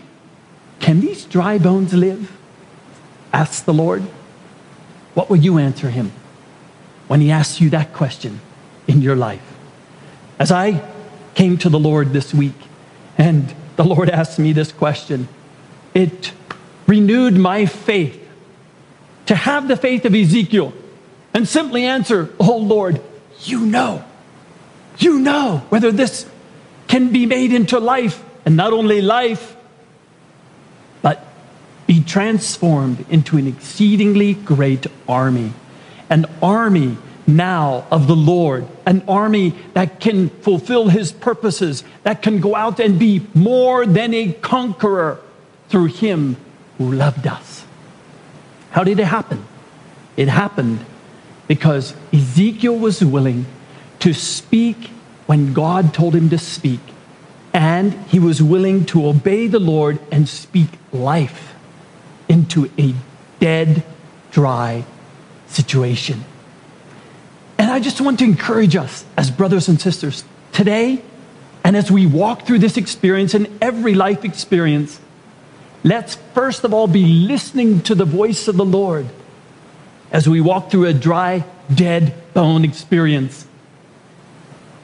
Can 0.80 1.02
these 1.02 1.26
dry 1.26 1.58
bones 1.58 1.94
live? 1.94 2.32
Ask 3.32 3.66
the 3.66 3.74
Lord. 3.74 4.04
What 5.14 5.30
will 5.30 5.38
you 5.38 5.58
answer 5.58 5.90
him 5.90 6.12
when 7.08 7.22
he 7.22 7.32
asks 7.32 7.60
you 7.62 7.70
that 7.72 7.94
question 7.94 8.42
in 8.88 9.02
your 9.02 9.16
life? 9.16 9.42
As 10.40 10.52
I 10.52 10.88
came 11.36 11.58
to 11.60 11.70
the 11.70 11.80
Lord 11.80 12.14
this 12.14 12.34
week 12.34 12.56
and 13.18 13.54
the 13.76 13.84
Lord 13.84 14.10
asked 14.10 14.40
me 14.40 14.54
this 14.54 14.72
question, 14.72 15.28
it 15.94 16.32
renewed 16.88 17.38
my 17.38 17.66
faith 17.66 18.23
to 19.28 19.36
have 19.36 19.68
the 19.68 19.78
faith 19.78 20.06
of 20.06 20.14
Ezekiel 20.14 20.74
and 21.34 21.48
simply 21.48 21.86
answer, 21.86 22.30
Oh 22.40 22.58
Lord, 22.58 23.02
you 23.42 23.66
know. 23.66 24.04
You 24.98 25.20
know 25.20 25.64
whether 25.70 25.92
this 25.92 26.26
can 26.88 27.12
be 27.12 27.26
made 27.26 27.52
into 27.52 27.80
life, 27.80 28.24
and 28.46 28.56
not 28.56 28.74
only 28.74 29.02
life, 29.02 29.56
but 31.02 31.26
be 31.88 32.04
transformed 32.04 33.06
into 33.10 33.38
an 33.38 33.48
exceedingly 33.48 34.36
great 34.36 34.86
army. 35.08 35.54
An 36.10 36.26
army 36.42 36.98
now 37.26 37.88
of 37.90 38.08
the 38.08 38.16
Lord, 38.16 38.68
an 38.86 39.04
army 39.08 39.56
that 39.74 40.00
can 40.00 40.30
fulfill 40.30 40.90
his 40.90 41.12
purposes, 41.12 41.84
that 42.04 42.22
can 42.22 42.42
go 42.42 42.56
out 42.56 42.80
and 42.80 43.00
be 43.00 43.26
more 43.34 43.86
than 43.86 44.14
a 44.14 44.34
conqueror 44.34 45.20
through 45.70 45.86
him 45.86 46.36
who 46.78 46.92
loved 46.92 47.26
us. 47.26 47.63
How 48.74 48.84
did 48.84 49.00
it 49.00 49.06
happen? 49.06 49.46
It 50.18 50.28
happened 50.28 50.84
because 51.48 51.94
Ezekiel 52.12 52.76
was 52.76 53.06
willing 53.06 53.46
to 54.00 54.14
speak 54.14 54.90
when 55.28 55.54
God 55.54 55.94
told 55.94 56.16
him 56.16 56.30
to 56.32 56.40
speak, 56.40 56.80
and 57.54 57.94
he 58.08 58.18
was 58.18 58.42
willing 58.42 58.84
to 58.86 59.06
obey 59.06 59.46
the 59.46 59.60
Lord 59.60 60.00
and 60.12 60.28
speak 60.28 60.70
life 60.92 61.54
into 62.28 62.72
a 62.80 62.96
dead, 63.40 63.84
dry 64.32 64.86
situation. 65.46 66.26
And 67.60 67.70
I 67.70 67.80
just 67.80 68.02
want 68.02 68.18
to 68.20 68.26
encourage 68.26 68.76
us 68.76 69.06
as 69.16 69.30
brothers 69.30 69.68
and 69.68 69.80
sisters 69.80 70.24
today, 70.52 71.04
and 71.64 71.78
as 71.78 71.92
we 71.92 72.08
walk 72.08 72.48
through 72.48 72.60
this 72.60 72.76
experience 72.76 73.36
and 73.36 73.48
every 73.62 73.94
life 73.94 74.26
experience, 74.26 75.00
let's 75.84 76.16
first 76.34 76.64
of 76.64 76.74
all 76.74 76.88
be 76.88 77.06
listening 77.06 77.82
to 77.82 77.96
the 77.96 78.06
voice 78.06 78.48
of 78.48 78.58
the 78.58 78.66
Lord 78.66 79.08
as 80.12 80.28
we 80.28 80.42
walk 80.42 80.70
through 80.70 80.86
a 80.86 80.94
dry, 80.94 81.44
dead 81.74 82.14
bone 82.34 82.64
experience. 82.64 83.48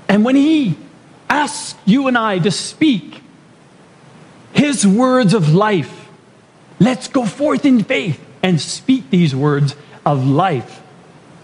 And 0.07 0.25
when 0.25 0.35
He 0.35 0.77
asks 1.29 1.79
you 1.85 2.07
and 2.07 2.17
I 2.17 2.39
to 2.39 2.51
speak 2.51 3.21
His 4.53 4.85
words 4.85 5.33
of 5.33 5.53
life, 5.53 6.09
let's 6.79 7.07
go 7.07 7.25
forth 7.25 7.65
in 7.65 7.83
faith 7.83 8.19
and 8.41 8.59
speak 8.59 9.09
these 9.09 9.35
words 9.35 9.75
of 10.05 10.25
life 10.25 10.81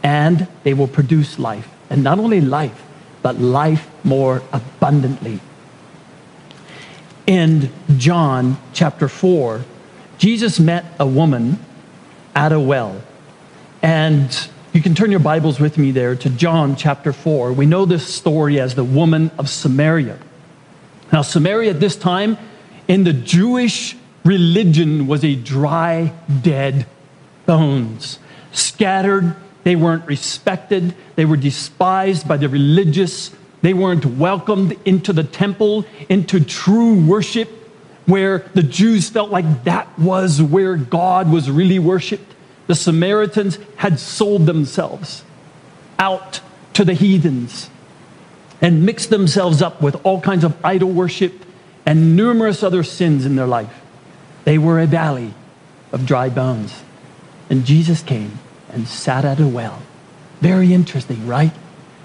and 0.05 0.47
they 0.63 0.73
will 0.73 0.87
produce 0.87 1.39
life. 1.39 1.67
And 1.89 2.03
not 2.03 2.19
only 2.19 2.39
life, 2.39 2.83
but 3.23 3.39
life 3.39 3.87
more 4.03 4.43
abundantly. 4.53 5.39
In 7.27 7.71
John 7.97 8.57
chapter 8.73 9.07
4, 9.07 9.63
Jesus 10.17 10.59
met 10.59 10.85
a 10.99 11.07
woman 11.07 11.59
at 12.35 12.51
a 12.51 12.59
well. 12.59 13.01
And 13.81 14.47
you 14.73 14.81
can 14.81 14.93
turn 14.93 15.11
your 15.11 15.19
Bibles 15.19 15.59
with 15.59 15.77
me 15.77 15.91
there 15.91 16.15
to 16.15 16.29
John 16.29 16.75
chapter 16.75 17.13
4. 17.13 17.53
We 17.53 17.65
know 17.65 17.85
this 17.85 18.13
story 18.13 18.59
as 18.59 18.75
the 18.75 18.83
woman 18.83 19.31
of 19.37 19.49
Samaria. 19.49 20.19
Now, 21.11 21.21
Samaria 21.21 21.71
at 21.71 21.79
this 21.79 21.95
time 21.95 22.37
in 22.87 23.03
the 23.03 23.13
Jewish 23.13 23.95
religion 24.23 25.07
was 25.07 25.23
a 25.23 25.35
dry, 25.35 26.13
dead 26.41 26.85
bones, 27.45 28.19
scattered 28.51 29.35
they 29.65 29.75
weren't 29.75 30.05
respected. 30.05 30.95
They 31.15 31.25
were 31.25 31.37
despised 31.37 32.27
by 32.27 32.37
the 32.37 32.47
religious. 32.47 33.31
They 33.65 33.73
weren't 33.73 34.05
welcomed 34.05 34.77
into 34.85 35.11
the 35.11 35.23
temple, 35.23 35.85
into 36.07 36.39
true 36.39 37.03
worship, 37.03 37.49
where 38.05 38.47
the 38.53 38.61
Jews 38.61 39.09
felt 39.09 39.31
like 39.31 39.63
that 39.63 39.97
was 39.97 40.39
where 40.39 40.77
God 40.77 41.31
was 41.31 41.49
really 41.49 41.79
worshiped. 41.79 42.31
The 42.67 42.75
Samaritans 42.75 43.57
had 43.77 43.99
sold 43.99 44.45
themselves 44.45 45.23
out 45.97 46.41
to 46.73 46.85
the 46.85 46.93
heathens. 46.93 47.71
and 48.61 48.85
mixed 48.85 49.09
themselves 49.09 49.63
up 49.63 49.81
with 49.81 49.99
all 50.05 50.21
kinds 50.21 50.43
of 50.43 50.55
idol 50.63 50.91
worship 50.91 51.33
and 51.87 52.15
numerous 52.15 52.61
other 52.61 52.83
sins 52.83 53.25
in 53.25 53.35
their 53.35 53.47
life. 53.47 53.81
They 54.43 54.59
were 54.59 54.79
a 54.79 54.85
valley 54.85 55.33
of 55.91 56.05
dry 56.05 56.29
bones. 56.29 56.83
And 57.49 57.65
Jesus 57.65 58.03
came 58.03 58.37
and 58.71 58.87
sat 58.87 59.25
at 59.25 59.39
a 59.39 59.47
well. 59.47 59.81
Very 60.39 60.71
interesting, 60.71 61.25
right? 61.25 61.51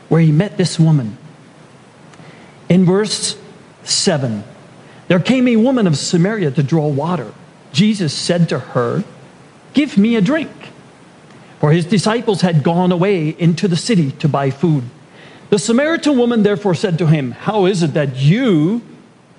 Where 0.08 0.22
he 0.22 0.32
met 0.32 0.56
this 0.56 0.80
woman. 0.80 1.18
In 2.70 2.86
verse 2.86 3.36
7, 3.82 4.44
there 5.08 5.18
came 5.18 5.48
a 5.48 5.56
woman 5.56 5.88
of 5.88 5.98
Samaria 5.98 6.52
to 6.52 6.62
draw 6.62 6.86
water. 6.86 7.34
Jesus 7.72 8.14
said 8.14 8.48
to 8.48 8.60
her, 8.60 9.02
Give 9.74 9.98
me 9.98 10.14
a 10.14 10.20
drink. 10.20 10.50
For 11.58 11.72
his 11.72 11.84
disciples 11.84 12.42
had 12.42 12.62
gone 12.62 12.92
away 12.92 13.30
into 13.30 13.66
the 13.66 13.76
city 13.76 14.12
to 14.12 14.28
buy 14.28 14.50
food. 14.50 14.84
The 15.50 15.58
Samaritan 15.58 16.16
woman 16.16 16.44
therefore 16.44 16.76
said 16.76 16.96
to 16.98 17.08
him, 17.08 17.32
How 17.32 17.66
is 17.66 17.82
it 17.82 17.92
that 17.94 18.16
you, 18.16 18.82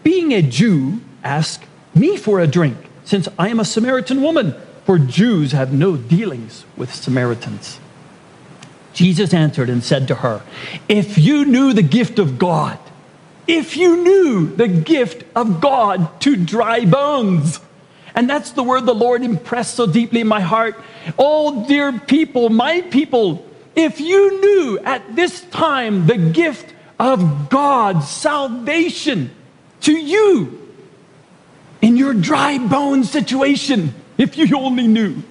being 0.04 0.34
a 0.34 0.42
Jew, 0.42 1.00
ask 1.24 1.64
me 1.96 2.18
for 2.18 2.42
a 2.42 2.48
drink, 2.48 2.78
since 3.06 3.30
I 3.40 3.48
am 3.48 3.62
a 3.62 3.66
Samaritan 3.66 4.22
woman? 4.22 4.56
For 4.86 5.00
Jews 5.00 5.54
have 5.54 5.72
no 5.72 5.96
dealings 5.96 6.66
with 6.76 6.94
Samaritans. 6.94 7.80
Jesus 8.94 9.34
answered 9.34 9.70
and 9.70 9.82
said 9.82 10.10
to 10.10 10.16
her, 10.16 10.42
If 10.90 11.18
you 11.18 11.46
knew 11.46 11.72
the 11.72 11.82
gift 11.82 12.20
of 12.20 12.38
God, 12.38 12.78
if 13.52 13.76
you 13.76 13.98
knew 13.98 14.56
the 14.56 14.70
gift 14.70 15.26
of 15.36 15.60
God 15.60 16.22
to 16.22 16.38
dry 16.38 16.86
bones, 16.86 17.60
and 18.16 18.30
that's 18.30 18.52
the 18.52 18.64
word 18.64 18.86
the 18.86 18.96
Lord 18.96 19.24
impressed 19.24 19.76
so 19.76 19.86
deeply 19.86 20.22
in 20.22 20.28
my 20.28 20.40
heart. 20.40 20.82
Oh, 21.20 21.68
dear 21.68 22.00
people, 22.00 22.50
my 22.50 22.80
people, 22.82 23.46
if 23.76 24.00
you 24.00 24.40
knew 24.40 24.80
at 24.80 25.18
this 25.18 25.42
time 25.42 26.08
the 26.08 26.18
gift 26.18 26.74
of 26.98 27.50
God's 27.50 28.08
salvation 28.08 29.32
to 29.82 29.94
you 29.94 30.58
in 31.82 31.98
your 31.98 32.14
dry 32.14 32.58
bone 32.58 33.04
situation, 33.04 33.94
if 34.18 34.38
you 34.38 34.58
only 34.58 34.88
knew. 34.88 35.24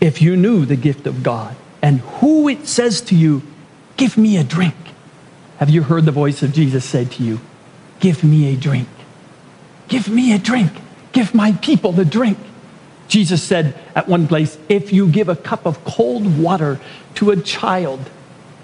If 0.00 0.22
you 0.22 0.36
knew 0.36 0.64
the 0.64 0.76
gift 0.76 1.08
of 1.08 1.24
God 1.24 1.56
and 1.82 1.98
who 2.00 2.48
it 2.48 2.68
says 2.68 3.00
to 3.02 3.16
you, 3.16 3.42
Give 3.96 4.16
me 4.16 4.36
a 4.36 4.44
drink. 4.44 4.76
Have 5.58 5.70
you 5.70 5.82
heard 5.82 6.04
the 6.04 6.12
voice 6.12 6.42
of 6.42 6.52
Jesus 6.52 6.84
say 6.84 7.04
to 7.04 7.22
you, 7.22 7.40
Give 8.00 8.22
me 8.22 8.52
a 8.52 8.56
drink? 8.56 8.88
Give 9.88 10.08
me 10.08 10.32
a 10.32 10.38
drink. 10.38 10.72
Give 11.12 11.34
my 11.34 11.52
people 11.52 11.92
the 11.92 12.04
drink. 12.04 12.38
Jesus 13.08 13.42
said 13.42 13.74
at 13.94 14.06
one 14.06 14.28
place, 14.28 14.58
If 14.68 14.92
you 14.92 15.08
give 15.08 15.28
a 15.28 15.36
cup 15.36 15.66
of 15.66 15.84
cold 15.84 16.38
water 16.38 16.78
to 17.16 17.30
a 17.30 17.36
child 17.36 18.08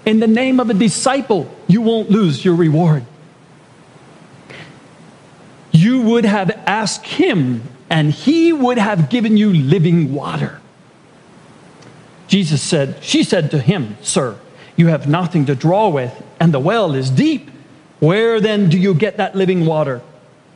in 0.05 0.19
the 0.19 0.27
name 0.27 0.59
of 0.59 0.69
a 0.69 0.73
disciple, 0.73 1.53
you 1.67 1.81
won't 1.81 2.09
lose 2.09 2.45
your 2.45 2.55
reward. 2.55 3.05
You 5.71 6.01
would 6.01 6.23
have 6.23 6.51
asked 6.65 7.05
him, 7.05 7.63
and 7.89 8.11
he 8.11 8.53
would 8.53 8.77
have 8.77 9.09
given 9.09 9.35
you 9.35 9.51
living 9.51 10.13
water. 10.13 10.61
Jesus 12.27 12.61
said, 12.61 13.03
She 13.03 13.23
said 13.23 13.51
to 13.51 13.59
him, 13.59 13.97
Sir, 14.01 14.39
you 14.77 14.87
have 14.87 15.07
nothing 15.07 15.45
to 15.47 15.55
draw 15.55 15.89
with, 15.89 16.13
and 16.39 16.53
the 16.53 16.59
well 16.59 16.93
is 16.93 17.09
deep. 17.09 17.49
Where 17.99 18.39
then 18.39 18.69
do 18.69 18.77
you 18.77 18.93
get 18.93 19.17
that 19.17 19.35
living 19.35 19.65
water? 19.65 20.01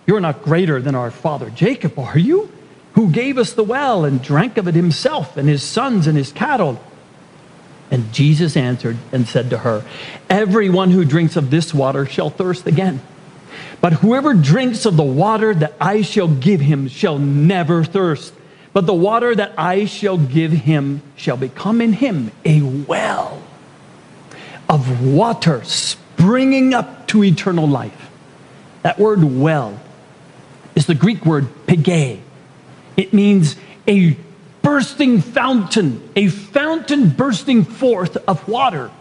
You're 0.06 0.20
not 0.20 0.44
greater 0.44 0.82
than 0.82 0.96
our 0.96 1.12
father 1.12 1.50
Jacob, 1.50 1.98
are 2.00 2.18
you? 2.18 2.52
Who 2.94 3.12
gave 3.12 3.38
us 3.38 3.54
the 3.54 3.64
well 3.64 4.06
and 4.06 4.22
drank 4.22 4.58
of 4.58 4.68
it 4.68 4.76
himself 4.76 5.38
and 5.38 5.48
his 5.48 5.64
sons 5.64 6.08
and 6.08 6.18
his 6.18 6.32
cattle. 6.32 6.82
And 7.92 8.12
Jesus 8.14 8.58
answered 8.58 8.98
and 9.12 9.28
said 9.28 9.50
to 9.52 9.60
her, 9.60 9.86
Everyone 10.30 10.92
who 10.92 11.06
drinks 11.06 11.36
of 11.36 11.50
this 11.50 11.74
water 11.74 12.06
shall 12.06 12.30
thirst 12.30 12.68
again. 12.68 13.02
But 13.82 13.94
whoever 13.94 14.34
drinks 14.34 14.86
of 14.86 14.98
the 14.98 15.04
water 15.04 15.54
that 15.54 15.74
I 15.80 16.02
shall 16.02 16.28
give 16.28 16.60
him 16.60 16.88
shall 16.88 17.18
never 17.18 17.84
thirst. 17.84 18.34
But 18.74 18.86
the 18.86 18.94
water 18.94 19.34
that 19.36 19.54
I 19.58 19.86
shall 19.86 20.18
give 20.18 20.52
him 20.52 21.02
shall 21.16 21.38
become 21.38 21.82
in 21.82 21.94
him 21.94 22.32
a 22.46 22.62
well 22.62 23.42
of 24.70 25.04
water 25.04 25.64
springing 25.64 26.74
up 26.74 27.08
to 27.08 27.24
eternal 27.24 27.68
life. 27.68 28.10
That 28.84 29.00
word 29.00 29.24
well 29.24 29.80
is 30.76 30.86
the 30.86 30.96
Greek 30.96 31.26
word 31.26 31.48
pige. 31.66 32.20
It 32.96 33.14
means 33.14 33.56
a 33.88 34.16
bursting 34.62 35.22
fountain, 35.22 36.08
a 36.16 36.28
fountain 36.28 37.10
bursting 37.10 37.64
forth 37.64 38.16
of 38.28 38.48
water. 38.48 38.92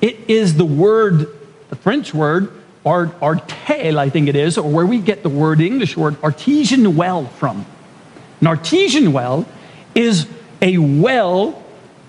It 0.00 0.28
is 0.28 0.56
the 0.56 0.64
word, 0.64 1.28
the 1.70 1.76
French 1.76 2.12
word, 2.12 2.52
art, 2.84 3.10
artel, 3.22 3.98
I 3.98 4.10
think 4.10 4.28
it 4.28 4.36
is, 4.36 4.58
or 4.58 4.70
where 4.70 4.86
we 4.86 4.98
get 4.98 5.22
the 5.22 5.28
word, 5.28 5.60
English 5.60 5.96
word, 5.96 6.16
artesian 6.22 6.96
well 6.96 7.26
from. 7.26 7.66
An 8.40 8.46
artesian 8.46 9.12
well 9.12 9.46
is 9.94 10.26
a 10.62 10.78
well 10.78 11.62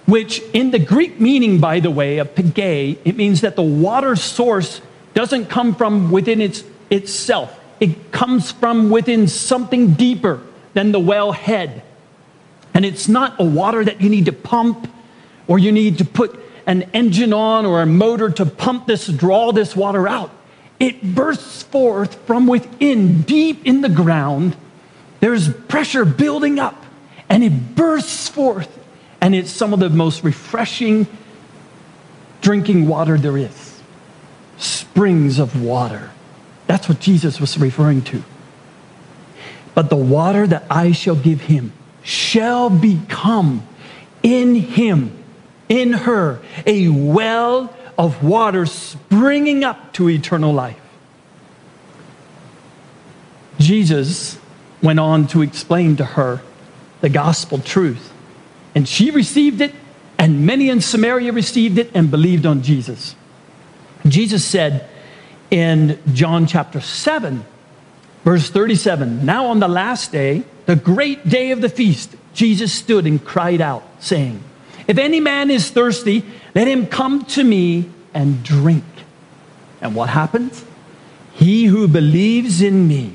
which, 0.10 0.42
in 0.54 0.72
the 0.72 0.80
Greek 0.80 1.20
meaning, 1.20 1.60
by 1.60 1.80
the 1.80 1.92
way, 1.92 2.18
of 2.18 2.34
pige, 2.36 2.98
it 3.06 3.16
means 3.16 3.42
that 3.42 3.56
the 3.56 3.62
water 3.62 4.16
source 4.16 4.82
doesn't 5.14 5.48
come 5.48 5.76
from 5.76 6.12
within 6.12 6.42
its, 6.42 6.64
itself. 6.90 7.58
It 7.80 8.12
comes 8.12 8.52
from 8.52 8.90
within 8.90 9.28
something 9.28 9.94
deeper 9.94 10.42
than 10.74 10.92
the 10.92 11.00
well 11.00 11.32
head. 11.32 11.84
And 12.74 12.86
it's 12.86 13.08
not 13.08 13.40
a 13.40 13.44
water 13.44 13.84
that 13.84 14.02
you 14.02 14.10
need 14.10 14.26
to 14.26 14.32
pump 14.32 14.92
or 15.48 15.60
you 15.60 15.72
need 15.72 15.98
to 15.98 16.06
put 16.06 16.40
an 16.66 16.84
engine 16.94 17.34
on 17.34 17.66
or 17.66 17.82
a 17.82 17.86
motor 17.86 18.30
to 18.30 18.46
pump 18.46 18.86
this, 18.86 19.08
draw 19.08 19.52
this 19.52 19.76
water 19.76 20.08
out. 20.08 20.32
It 20.80 21.16
bursts 21.16 21.64
forth 21.64 22.16
from 22.26 22.48
within, 22.48 23.24
deep 23.24 23.66
in 23.66 23.82
the 23.82 23.90
ground. 23.90 24.56
There's 25.20 25.52
pressure 25.52 26.06
building 26.06 26.60
up, 26.60 26.86
and 27.28 27.44
it 27.44 27.76
bursts 27.76 28.30
forth. 28.30 28.79
And 29.22 29.36
it's 29.36 29.52
some 29.52 29.74
of 29.74 29.80
the 29.80 29.90
most 29.90 30.24
refreshing 30.24 31.08
drinking 32.42 32.88
water 32.88 33.18
there 33.18 33.38
is 33.38 33.70
springs 34.58 35.40
of 35.40 35.62
water. 35.62 36.12
That's 36.68 36.90
what 36.90 37.00
Jesus 37.00 37.40
was 37.40 37.58
referring 37.58 38.02
to. 38.04 38.24
But 39.74 39.90
the 39.90 39.96
water 39.96 40.46
that 40.46 40.66
I 40.70 40.92
shall 40.92 41.16
give 41.16 41.42
him 41.42 41.72
shall 42.04 42.70
become 42.70 43.66
in 44.22 44.56
him, 44.56 45.24
in 45.70 45.94
her, 45.94 46.42
a 46.66 46.90
well 46.90 47.74
of 47.98 48.24
water 48.24 48.66
springing 48.66 49.64
up 49.64 49.94
to 49.94 50.10
eternal 50.10 50.54
life. 50.54 50.80
Jesus 53.60 54.38
went 54.82 55.00
on 55.00 55.28
to 55.28 55.42
explain 55.42 55.96
to 55.98 56.06
her 56.06 56.42
the 57.02 57.10
gospel 57.10 57.60
truth, 57.60 58.12
and 58.76 58.88
she 58.88 59.12
received 59.12 59.62
it, 59.62 59.74
and 60.18 60.46
many 60.46 60.70
in 60.70 60.82
Samaria 60.82 61.32
received 61.32 61.78
it 61.78 61.92
and 61.94 62.12
believed 62.12 62.46
on 62.46 62.62
Jesus. 62.62 63.16
Jesus 64.08 64.44
said 64.44 64.88
in 65.52 66.00
John 66.14 66.46
chapter 66.46 66.82
7, 66.82 67.44
verse 68.24 68.50
37 68.50 69.26
Now 69.26 69.48
on 69.48 69.60
the 69.60 69.68
last 69.68 70.12
day, 70.12 70.44
the 70.66 70.76
great 70.76 71.28
day 71.28 71.52
of 71.52 71.62
the 71.62 71.70
feast, 71.70 72.16
Jesus 72.34 72.72
stood 72.74 73.06
and 73.06 73.24
cried 73.24 73.62
out, 73.62 73.84
saying, 74.00 74.44
If 74.88 74.98
any 74.98 75.20
man 75.20 75.50
is 75.50 75.72
thirsty, 75.72 76.24
let 76.54 76.68
him 76.68 76.88
come 76.88 77.26
to 77.26 77.44
me 77.44 77.90
and 78.14 78.44
drink. 78.44 78.84
And 79.82 79.96
what 79.96 80.10
happens? 80.10 80.64
He 81.34 81.66
who 81.66 81.88
believes 81.88 82.62
in 82.62 82.88
me, 82.88 83.14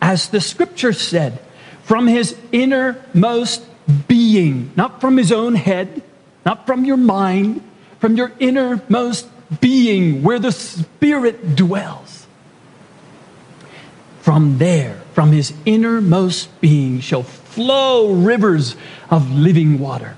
as 0.00 0.28
the 0.30 0.40
scripture 0.40 0.92
said, 0.92 1.40
from 1.82 2.06
his 2.06 2.36
innermost 2.52 3.64
being, 4.08 4.72
not 4.76 5.00
from 5.00 5.16
his 5.16 5.32
own 5.32 5.54
head, 5.54 6.02
not 6.44 6.66
from 6.66 6.84
your 6.84 6.96
mind, 6.96 7.62
from 7.98 8.16
your 8.16 8.32
innermost 8.38 9.28
being 9.60 10.22
where 10.22 10.38
the 10.38 10.52
Spirit 10.52 11.56
dwells. 11.56 12.26
From 14.20 14.58
there, 14.58 15.00
from 15.14 15.32
his 15.32 15.52
innermost 15.64 16.60
being, 16.60 17.00
shall 17.00 17.22
flow 17.22 18.12
rivers 18.12 18.76
of 19.08 19.30
living 19.30 19.78
water. 19.78 20.16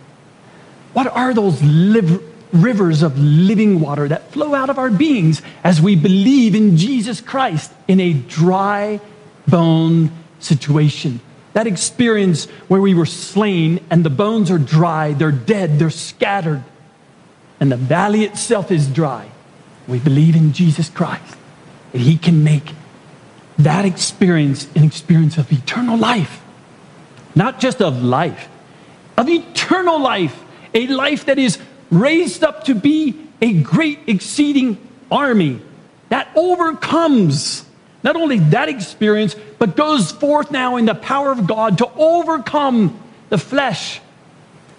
What 0.94 1.06
are 1.06 1.34
those 1.34 1.62
liv- 1.62 2.22
rivers 2.52 3.02
of 3.02 3.18
living 3.18 3.80
water 3.80 4.08
that 4.08 4.32
flow 4.32 4.54
out 4.54 4.70
of 4.70 4.78
our 4.78 4.90
beings 4.90 5.42
as 5.62 5.80
we 5.80 5.94
believe 5.94 6.54
in 6.54 6.76
Jesus 6.76 7.20
Christ 7.20 7.72
in 7.86 8.00
a 8.00 8.14
dry 8.14 9.00
bone 9.46 10.10
situation? 10.40 11.20
That 11.58 11.66
experience 11.66 12.44
where 12.68 12.80
we 12.80 12.94
were 12.94 13.04
slain 13.04 13.84
and 13.90 14.04
the 14.04 14.10
bones 14.10 14.48
are 14.48 14.60
dry, 14.60 15.12
they're 15.12 15.32
dead, 15.32 15.80
they're 15.80 15.90
scattered, 15.90 16.62
and 17.58 17.72
the 17.72 17.76
valley 17.76 18.22
itself 18.22 18.70
is 18.70 18.86
dry. 18.86 19.28
We 19.88 19.98
believe 19.98 20.36
in 20.36 20.52
Jesus 20.52 20.88
Christ, 20.88 21.36
that 21.90 21.98
He 21.98 22.16
can 22.16 22.44
make 22.44 22.74
that 23.58 23.84
experience 23.84 24.68
an 24.76 24.84
experience 24.84 25.36
of 25.36 25.50
eternal 25.50 25.98
life. 25.98 26.40
Not 27.34 27.58
just 27.58 27.82
of 27.82 28.04
life, 28.04 28.48
of 29.16 29.28
eternal 29.28 29.98
life, 29.98 30.40
a 30.74 30.86
life 30.86 31.24
that 31.24 31.40
is 31.40 31.58
raised 31.90 32.44
up 32.44 32.66
to 32.66 32.74
be 32.76 33.20
a 33.42 33.52
great 33.62 33.98
exceeding 34.06 34.78
army 35.10 35.60
that 36.08 36.28
overcomes 36.36 37.64
not 38.02 38.16
only 38.16 38.38
that 38.38 38.68
experience, 38.68 39.34
but 39.58 39.76
goes 39.76 40.12
forth 40.12 40.50
now 40.50 40.76
in 40.76 40.84
the 40.84 40.94
power 40.94 41.32
of 41.32 41.46
God 41.46 41.78
to 41.78 41.90
overcome 41.96 42.98
the 43.28 43.38
flesh 43.38 44.00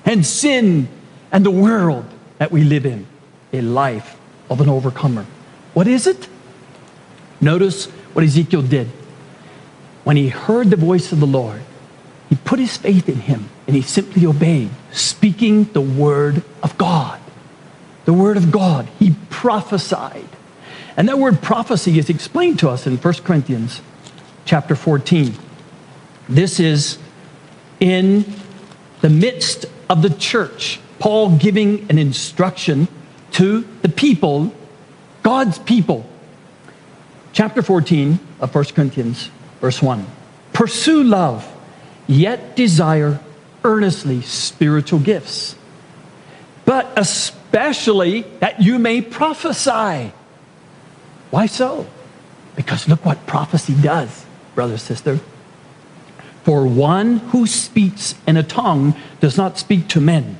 and 0.05 0.25
sin 0.25 0.87
and 1.31 1.45
the 1.45 1.51
world 1.51 2.05
that 2.37 2.51
we 2.51 2.63
live 2.63 2.85
in. 2.85 3.05
A 3.51 3.61
life 3.61 4.17
of 4.49 4.61
an 4.61 4.69
overcomer. 4.69 5.25
What 5.73 5.87
is 5.87 6.07
it? 6.07 6.27
Notice 7.41 7.85
what 8.13 8.23
Ezekiel 8.23 8.61
did. 8.61 8.87
When 10.03 10.17
he 10.17 10.29
heard 10.29 10.69
the 10.69 10.75
voice 10.75 11.11
of 11.11 11.19
the 11.19 11.27
Lord, 11.27 11.61
he 12.29 12.35
put 12.35 12.59
his 12.59 12.77
faith 12.77 13.09
in 13.09 13.15
him 13.15 13.49
and 13.67 13.75
he 13.75 13.81
simply 13.81 14.25
obeyed, 14.25 14.69
speaking 14.91 15.65
the 15.65 15.81
word 15.81 16.43
of 16.63 16.77
God. 16.77 17.19
The 18.05 18.13
word 18.13 18.37
of 18.37 18.51
God. 18.51 18.87
He 18.97 19.15
prophesied. 19.29 20.29
And 20.99 21.07
that 21.07 21.17
word 21.17 21.41
prophecy 21.41 21.97
is 21.97 22.09
explained 22.09 22.59
to 22.59 22.67
us 22.67 22.85
in 22.85 22.97
1 22.97 23.13
Corinthians 23.23 23.79
chapter 24.43 24.75
14. 24.75 25.33
This 26.27 26.59
is 26.59 26.97
in 27.79 28.25
the 28.99 29.09
midst 29.09 29.65
of 29.89 30.01
the 30.01 30.09
church, 30.09 30.81
Paul 30.99 31.37
giving 31.37 31.89
an 31.89 31.97
instruction 31.97 32.89
to 33.31 33.61
the 33.81 33.87
people, 33.87 34.53
God's 35.23 35.57
people. 35.59 36.05
Chapter 37.31 37.61
14 37.61 38.19
of 38.41 38.53
1 38.53 38.65
Corinthians, 38.65 39.29
verse 39.61 39.81
1. 39.81 40.05
Pursue 40.51 41.05
love, 41.05 41.47
yet 42.07 42.57
desire 42.57 43.21
earnestly 43.63 44.21
spiritual 44.21 44.99
gifts, 44.99 45.55
but 46.65 46.91
especially 46.97 48.23
that 48.41 48.61
you 48.61 48.79
may 48.79 49.01
prophesy. 49.01 50.11
Why 51.31 51.45
so? 51.45 51.87
Because 52.55 52.87
look 52.87 53.05
what 53.05 53.25
prophecy 53.25 53.75
does, 53.79 54.25
brother, 54.55 54.77
sister. 54.77 55.19
For 56.43 56.65
one 56.65 57.17
who 57.17 57.45
speaks 57.45 58.15
in 58.25 58.37
a 58.37 58.43
tongue 58.43 58.95
does 59.19 59.37
not 59.37 59.59
speak 59.59 59.87
to 59.89 60.01
men, 60.01 60.39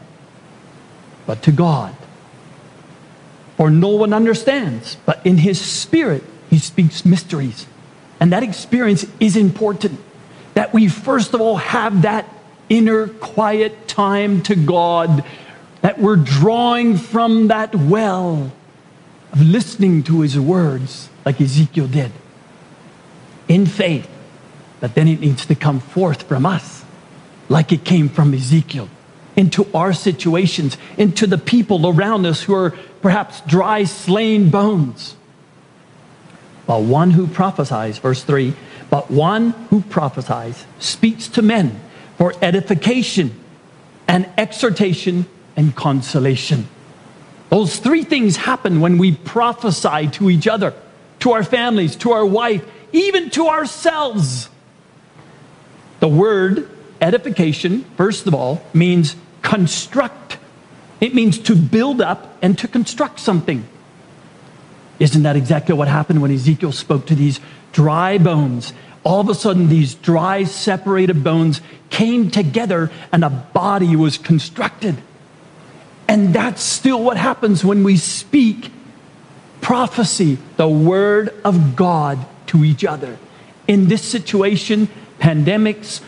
but 1.27 1.43
to 1.43 1.51
God. 1.51 1.95
For 3.57 3.69
no 3.69 3.89
one 3.89 4.13
understands, 4.13 4.97
but 5.05 5.23
in 5.25 5.37
his 5.37 5.59
spirit 5.59 6.23
he 6.49 6.57
speaks 6.57 7.05
mysteries. 7.05 7.67
And 8.19 8.33
that 8.33 8.43
experience 8.43 9.05
is 9.19 9.35
important. 9.35 9.99
That 10.55 10.73
we 10.73 10.87
first 10.87 11.33
of 11.33 11.41
all 11.41 11.57
have 11.57 12.01
that 12.01 12.27
inner 12.69 13.07
quiet 13.07 13.87
time 13.87 14.41
to 14.43 14.55
God, 14.55 15.23
that 15.81 15.99
we're 15.99 16.15
drawing 16.15 16.97
from 16.97 17.47
that 17.47 17.75
well 17.75 18.51
of 19.31 19.41
listening 19.41 20.03
to 20.03 20.21
his 20.21 20.39
words, 20.39 21.09
like 21.25 21.39
Ezekiel 21.39 21.87
did, 21.87 22.11
in 23.47 23.65
faith. 23.65 24.09
But 24.79 24.95
then 24.95 25.07
it 25.07 25.19
needs 25.19 25.45
to 25.47 25.55
come 25.55 25.79
forth 25.79 26.23
from 26.23 26.45
us, 26.45 26.83
like 27.49 27.71
it 27.71 27.83
came 27.83 28.09
from 28.09 28.33
Ezekiel, 28.33 28.89
into 29.35 29.67
our 29.73 29.93
situations, 29.93 30.77
into 30.97 31.27
the 31.27 31.37
people 31.37 31.87
around 31.87 32.25
us 32.25 32.43
who 32.43 32.55
are 32.55 32.71
perhaps 33.01 33.41
dry, 33.41 33.83
slain 33.83 34.49
bones. 34.49 35.15
But 36.65 36.83
one 36.83 37.11
who 37.11 37.27
prophesies, 37.27 37.97
verse 37.97 38.23
3, 38.23 38.53
but 38.89 39.11
one 39.11 39.51
who 39.69 39.81
prophesies 39.81 40.65
speaks 40.79 41.27
to 41.29 41.41
men 41.41 41.79
for 42.17 42.33
edification 42.41 43.37
and 44.07 44.29
exhortation 44.37 45.25
and 45.55 45.75
consolation. 45.75 46.67
Those 47.49 47.77
three 47.79 48.03
things 48.03 48.37
happen 48.37 48.79
when 48.79 48.97
we 48.97 49.13
prophesy 49.13 50.07
to 50.13 50.29
each 50.29 50.47
other, 50.47 50.73
to 51.19 51.31
our 51.31 51.43
families, 51.43 51.95
to 51.97 52.11
our 52.11 52.25
wife, 52.25 52.63
even 52.91 53.29
to 53.31 53.47
ourselves. 53.47 54.49
The 55.99 56.07
word 56.07 56.69
edification, 57.01 57.83
first 57.97 58.27
of 58.27 58.33
all, 58.33 58.61
means 58.73 59.15
construct. 59.41 60.37
It 61.01 61.15
means 61.15 61.39
to 61.39 61.55
build 61.55 62.01
up 62.01 62.37
and 62.41 62.57
to 62.59 62.67
construct 62.67 63.19
something. 63.19 63.67
Isn't 64.99 65.23
that 65.23 65.35
exactly 65.35 65.73
what 65.73 65.87
happened 65.87 66.21
when 66.21 66.31
Ezekiel 66.31 66.71
spoke 66.71 67.07
to 67.07 67.15
these 67.15 67.39
dry 67.71 68.17
bones? 68.17 68.73
All 69.03 69.21
of 69.21 69.29
a 69.29 69.35
sudden, 69.35 69.69
these 69.69 69.95
dry, 69.95 70.43
separated 70.43 71.23
bones 71.23 71.61
came 71.89 72.29
together 72.29 72.91
and 73.11 73.23
a 73.23 73.29
body 73.29 73.95
was 73.95 74.17
constructed. 74.17 74.97
And 76.09 76.33
that's 76.33 76.63
still 76.63 77.03
what 77.03 77.17
happens 77.17 77.63
when 77.63 77.83
we 77.83 77.95
speak 77.95 78.71
prophecy, 79.61 80.39
the 80.57 80.67
word 80.67 81.31
of 81.45 81.75
God 81.75 82.25
to 82.47 82.65
each 82.65 82.83
other. 82.83 83.19
In 83.67 83.89
this 83.89 84.01
situation, 84.01 84.87
pandemics, 85.19 86.01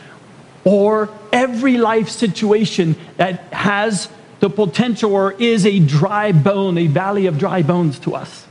or 0.63 1.07
every 1.31 1.77
life 1.77 2.09
situation 2.09 2.95
that 3.17 3.53
has 3.53 4.09
the 4.39 4.49
potential 4.49 5.13
or 5.13 5.33
is 5.33 5.67
a 5.67 5.77
dry 5.77 6.31
bone, 6.31 6.79
a 6.79 6.87
valley 6.87 7.27
of 7.27 7.37
dry 7.37 7.61
bones 7.61 7.99
to 7.99 8.15
us. 8.15 8.47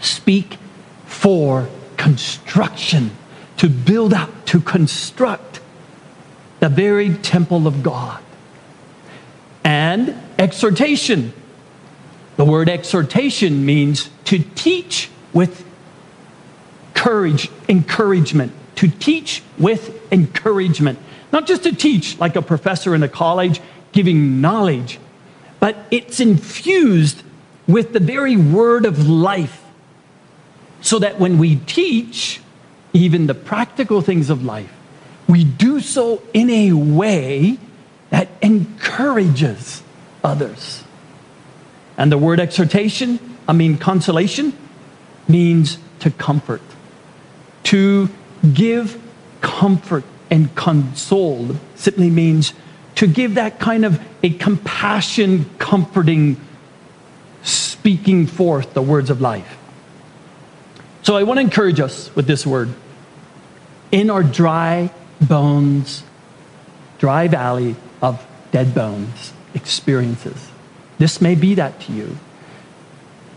Speak 0.00 0.56
for 1.04 1.68
construction, 1.98 3.10
to 3.58 3.68
build 3.68 4.14
up, 4.14 4.46
to 4.46 4.60
construct 4.60 5.60
the 6.60 6.70
very 6.70 7.12
temple 7.16 7.66
of 7.66 7.82
God. 7.82 8.22
And 9.62 10.22
exhortation. 10.46 11.32
The 12.36 12.44
word 12.44 12.68
exhortation 12.68 13.66
means 13.66 14.10
to 14.26 14.38
teach 14.38 15.10
with 15.32 15.64
courage, 16.94 17.50
encouragement, 17.68 18.52
to 18.76 18.86
teach 18.86 19.42
with 19.58 20.00
encouragement. 20.12 21.00
Not 21.32 21.48
just 21.48 21.64
to 21.64 21.74
teach 21.74 22.16
like 22.20 22.36
a 22.36 22.42
professor 22.42 22.94
in 22.94 23.02
a 23.02 23.08
college 23.08 23.60
giving 23.90 24.40
knowledge, 24.40 25.00
but 25.58 25.76
it's 25.90 26.20
infused 26.20 27.24
with 27.66 27.92
the 27.92 28.00
very 28.00 28.36
word 28.36 28.86
of 28.86 29.08
life 29.08 29.64
so 30.80 31.00
that 31.00 31.18
when 31.18 31.38
we 31.38 31.56
teach 31.56 32.40
even 32.92 33.26
the 33.26 33.34
practical 33.34 34.00
things 34.00 34.30
of 34.30 34.44
life, 34.44 34.72
we 35.28 35.42
do 35.42 35.80
so 35.80 36.22
in 36.32 36.48
a 36.50 36.72
way 36.72 37.58
that 38.10 38.28
encourages 38.40 39.82
others. 40.26 40.82
And 41.96 42.10
the 42.12 42.18
word 42.18 42.40
exhortation, 42.40 43.18
I 43.48 43.52
mean 43.52 43.78
consolation, 43.78 44.52
means 45.28 45.78
to 46.00 46.10
comfort, 46.10 46.60
to 47.64 48.10
give 48.52 49.00
comfort 49.40 50.04
and 50.30 50.54
console 50.54 51.56
simply 51.76 52.10
means 52.10 52.52
to 52.96 53.06
give 53.06 53.34
that 53.34 53.60
kind 53.60 53.84
of 53.84 54.00
a 54.22 54.30
compassion, 54.30 55.48
comforting, 55.58 56.36
speaking 57.42 58.26
forth 58.26 58.74
the 58.74 58.82
words 58.82 59.10
of 59.10 59.20
life. 59.20 59.56
So 61.02 61.16
I 61.16 61.22
want 61.22 61.38
to 61.38 61.42
encourage 61.42 61.78
us 61.78 62.14
with 62.16 62.26
this 62.26 62.44
word. 62.44 62.74
In 63.92 64.10
our 64.10 64.24
dry 64.24 64.90
bones, 65.20 66.02
dry 66.98 67.28
valley 67.28 67.76
of 68.02 68.26
dead 68.50 68.74
bones 68.74 69.32
experiences, 69.56 70.50
this 70.98 71.20
may 71.20 71.34
be 71.34 71.54
that 71.54 71.80
to 71.80 71.92
you. 71.92 72.16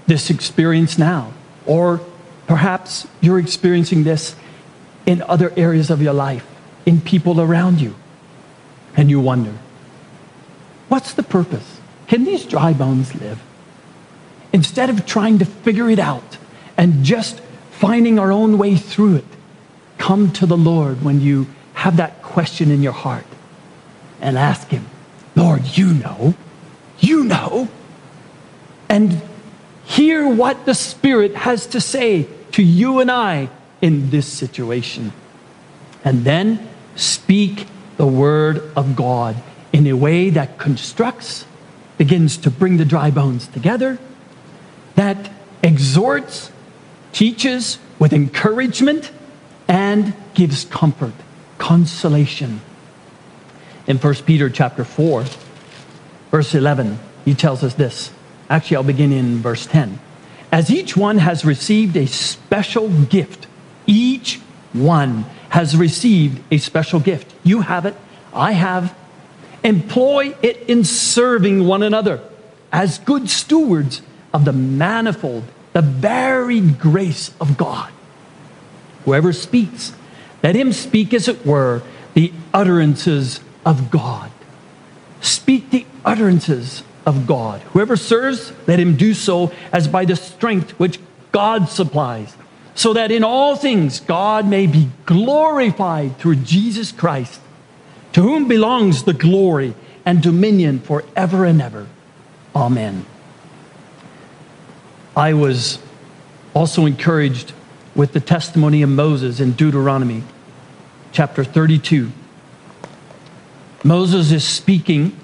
This 0.06 0.30
experience 0.30 0.98
now, 0.98 1.34
or 1.66 2.02
perhaps 2.46 3.08
you're 3.22 3.40
experiencing 3.40 4.04
this 4.04 4.36
in 5.06 5.22
other 5.24 5.52
areas 5.56 5.90
of 5.90 6.02
your 6.02 6.14
life, 6.14 6.46
in 6.86 7.02
people 7.02 7.42
around 7.42 7.82
you. 7.82 7.96
And 8.96 9.10
you 9.10 9.20
wonder, 9.20 9.54
what's 10.90 11.14
the 11.14 11.24
purpose? 11.24 11.80
Can 12.08 12.26
these 12.26 12.46
dry 12.46 12.74
bones 12.74 13.16
live? 13.16 13.42
Instead 14.52 14.90
of 14.90 15.06
trying 15.06 15.40
to 15.40 15.46
figure 15.46 15.90
it 15.90 16.00
out 16.00 16.38
and 16.76 17.04
just 17.04 17.40
finding 17.72 18.20
our 18.20 18.32
own 18.32 18.58
way 18.58 18.76
through 18.76 19.16
it, 19.18 19.26
come 19.98 20.32
to 20.34 20.46
the 20.46 20.58
Lord 20.58 21.04
when 21.04 21.22
you 21.22 21.48
have 21.74 21.98
that 21.98 22.22
question 22.22 22.72
in 22.72 22.82
your 22.82 22.94
heart 22.94 23.26
and 24.20 24.38
ask 24.38 24.70
Him, 24.70 24.88
Lord, 25.40 25.78
you 25.78 25.94
know, 25.94 26.34
you 27.00 27.24
know. 27.24 27.70
And 28.90 29.22
hear 29.86 30.28
what 30.28 30.66
the 30.66 30.76
Spirit 30.76 31.34
has 31.34 31.66
to 31.68 31.80
say 31.80 32.28
to 32.52 32.62
you 32.62 33.00
and 33.00 33.10
I 33.10 33.50
in 33.82 34.10
this 34.10 34.28
situation. 34.28 35.14
And 36.04 36.26
then 36.26 36.68
speak 36.96 37.68
the 37.96 38.06
word 38.06 38.62
of 38.76 38.98
God 38.98 39.42
in 39.72 39.88
a 39.88 39.94
way 39.94 40.30
that 40.30 40.58
constructs, 40.58 41.46
begins 41.98 42.36
to 42.38 42.52
bring 42.52 42.76
the 42.76 42.86
dry 42.86 43.10
bones 43.10 43.48
together, 43.48 43.98
that 44.96 45.32
exhorts, 45.64 46.52
teaches 47.14 47.80
with 47.98 48.12
encouragement, 48.12 49.12
and 49.70 50.14
gives 50.34 50.66
comfort, 50.66 51.14
consolation. 51.58 52.60
In 53.90 53.98
1 53.98 54.14
Peter 54.18 54.52
chapter 54.52 54.86
4, 54.86 55.26
verse 56.30 56.54
11, 56.54 57.00
he 57.26 57.34
tells 57.34 57.64
us 57.64 57.74
this 57.74 58.12
Actually, 58.48 58.78
I'll 58.78 58.84
begin 58.84 59.12
in 59.12 59.40
verse 59.40 59.66
10. 59.66 60.00
As 60.52 60.70
each 60.70 60.96
one 60.96 61.18
has 61.18 61.44
received 61.44 61.98
a 61.98 62.06
special 62.06 62.88
gift, 63.06 63.48
each 63.88 64.40
one 64.74 65.26
has 65.50 65.76
received 65.76 66.42
a 66.52 66.60
special 66.60 67.00
gift. 67.00 67.34
You 67.44 67.62
have 67.62 67.88
it, 67.88 67.96
I 68.32 68.52
have. 68.52 68.96
Employ 69.64 70.36
it 70.44 70.70
in 70.70 70.84
serving 70.84 71.66
one 71.66 71.82
another 71.84 72.22
as 72.72 73.00
good 73.00 73.30
stewards 73.30 74.04
of 74.32 74.46
the 74.46 74.54
manifold, 74.54 75.44
the 75.74 75.82
varied 75.82 76.80
grace 76.80 77.32
of 77.42 77.58
God. 77.58 77.92
Whoever 79.06 79.34
speaks, 79.34 79.94
let 80.44 80.56
him 80.56 80.74
speak, 80.74 81.12
as 81.14 81.28
it 81.28 81.44
were, 81.44 81.82
the 82.14 82.32
utterances 82.54 83.42
of 83.66 83.92
God. 83.92 84.32
Speak 85.22 85.70
the 85.70 85.86
utterances 86.06 86.84
of 87.06 87.28
God. 87.28 87.62
Whoever 87.74 87.98
serves, 87.98 88.54
let 88.68 88.80
him 88.80 88.96
do 88.96 89.14
so 89.14 89.52
as 89.72 89.88
by 89.88 90.06
the 90.06 90.16
strength 90.16 90.72
which 90.80 91.00
God 91.32 91.70
supplies, 91.70 92.36
so 92.76 92.94
that 92.94 93.12
in 93.12 93.24
all 93.24 93.56
things 93.56 94.00
God 94.00 94.48
may 94.48 94.68
be 94.68 94.90
glorified 95.06 96.18
through 96.18 96.38
Jesus 96.38 96.92
Christ, 96.92 97.42
to 98.14 98.22
whom 98.22 98.48
belongs 98.48 99.04
the 99.04 99.14
glory 99.14 99.76
and 100.06 100.22
dominion 100.22 100.80
forever 100.80 101.46
and 101.46 101.62
ever. 101.62 101.88
Amen. 102.56 103.06
I 105.16 105.34
was 105.34 105.80
also 106.54 106.86
encouraged 106.86 107.54
with 107.96 108.14
the 108.14 108.20
testimony 108.20 108.82
of 108.82 108.90
Moses 108.90 109.40
in 109.40 109.52
Deuteronomy 109.54 110.24
chapter 111.12 111.44
32. 111.44 112.12
Moses 113.84 114.32
is 114.32 114.44
speaking 114.44 115.18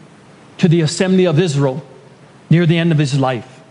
to 0.57 0.67
the 0.67 0.81
assembly 0.81 1.25
of 1.25 1.39
Israel 1.39 1.85
near 2.49 2.65
the 2.65 2.77
end 2.77 2.91
of 2.91 2.97
his 2.97 3.19
life. 3.19 3.61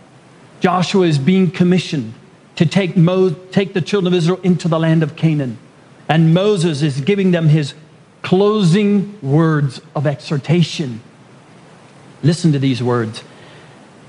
Joshua 0.61 1.07
is 1.07 1.19
being 1.19 1.51
commissioned 1.51 2.15
to 2.57 2.67
take, 2.67 2.97
Mo- 2.97 3.31
take 3.51 3.75
the 3.75 3.81
children 3.81 4.13
of 4.13 4.17
Israel 4.17 4.41
into 4.43 4.69
the 4.69 4.79
land 4.79 5.03
of 5.03 5.17
Canaan. 5.17 5.59
And 6.09 6.35
Moses 6.35 6.83
is 6.83 7.01
giving 7.01 7.31
them 7.31 7.49
his 7.49 7.75
closing 8.23 9.19
words 9.21 9.81
of 9.95 10.07
exhortation. 10.07 11.01
Listen 12.23 12.53
to 12.53 12.59
these 12.59 12.83
words. 12.83 13.23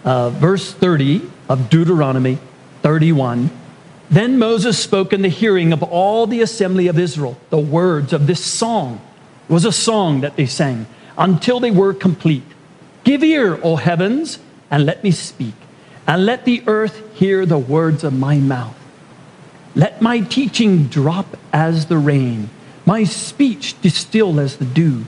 Uh, 0.03 0.29
verse 0.29 0.71
30 0.71 1.21
of 1.49 1.69
Deuteronomy 1.69 2.37
31. 2.81 3.49
Then 4.09 4.37
Moses 4.37 4.77
spoke 4.77 5.13
in 5.13 5.21
the 5.21 5.29
hearing 5.29 5.73
of 5.73 5.81
all 5.81 6.27
the 6.27 6.41
assembly 6.41 6.87
of 6.87 6.99
Israel 6.99 7.37
the 7.49 7.57
words 7.57 8.13
of 8.13 8.27
this 8.27 8.43
song. 8.43 9.01
Was 9.47 9.65
a 9.65 9.71
song 9.71 10.21
that 10.21 10.35
they 10.35 10.45
sang 10.45 10.87
until 11.17 11.59
they 11.59 11.71
were 11.71 11.93
complete. 11.93 12.43
Give 13.03 13.23
ear, 13.23 13.59
O 13.63 13.75
heavens, 13.75 14.39
and 14.71 14.85
let 14.85 15.03
me 15.03 15.11
speak, 15.11 15.53
and 16.07 16.25
let 16.25 16.45
the 16.45 16.63
earth 16.67 17.01
hear 17.13 17.45
the 17.45 17.59
words 17.59 18.03
of 18.03 18.13
my 18.13 18.37
mouth. 18.37 18.75
Let 19.75 20.01
my 20.01 20.21
teaching 20.21 20.85
drop 20.87 21.37
as 21.53 21.85
the 21.85 21.97
rain, 21.97 22.49
my 22.85 23.03
speech 23.03 23.79
distill 23.81 24.39
as 24.39 24.57
the 24.57 24.65
dew, 24.65 25.05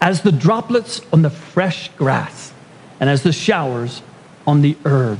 as 0.00 0.22
the 0.22 0.32
droplets 0.32 1.00
on 1.12 1.22
the 1.22 1.30
fresh 1.30 1.88
grass, 1.90 2.52
and 3.00 3.10
as 3.10 3.22
the 3.22 3.32
showers 3.32 4.02
on 4.46 4.62
the 4.62 4.76
herb. 4.84 5.18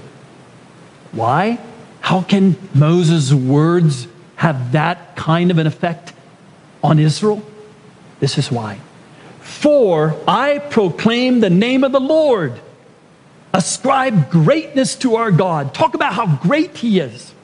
Why? 1.13 1.59
How 2.01 2.23
can 2.23 2.57
Moses' 2.75 3.33
words 3.33 4.07
have 4.37 4.73
that 4.73 5.17
kind 5.17 5.51
of 5.51 5.59
an 5.59 5.67
effect 5.67 6.13
on 6.83 6.99
Israel? 6.99 7.43
This 8.25 8.39
is 8.39 8.51
why. 8.51 8.79
For 9.41 10.19
I 10.27 10.57
proclaim 10.57 11.41
the 11.41 11.51
name 11.51 11.85
of 11.85 11.93
the 11.93 12.01
Lord. 12.01 12.59
Ascribe 13.53 14.31
greatness 14.31 14.97
to 15.01 15.17
our 15.17 15.31
God. 15.31 15.75
Talk 15.75 15.93
about 15.93 16.15
how 16.15 16.37
great 16.37 16.75
He 16.79 17.01
is. 17.01 17.35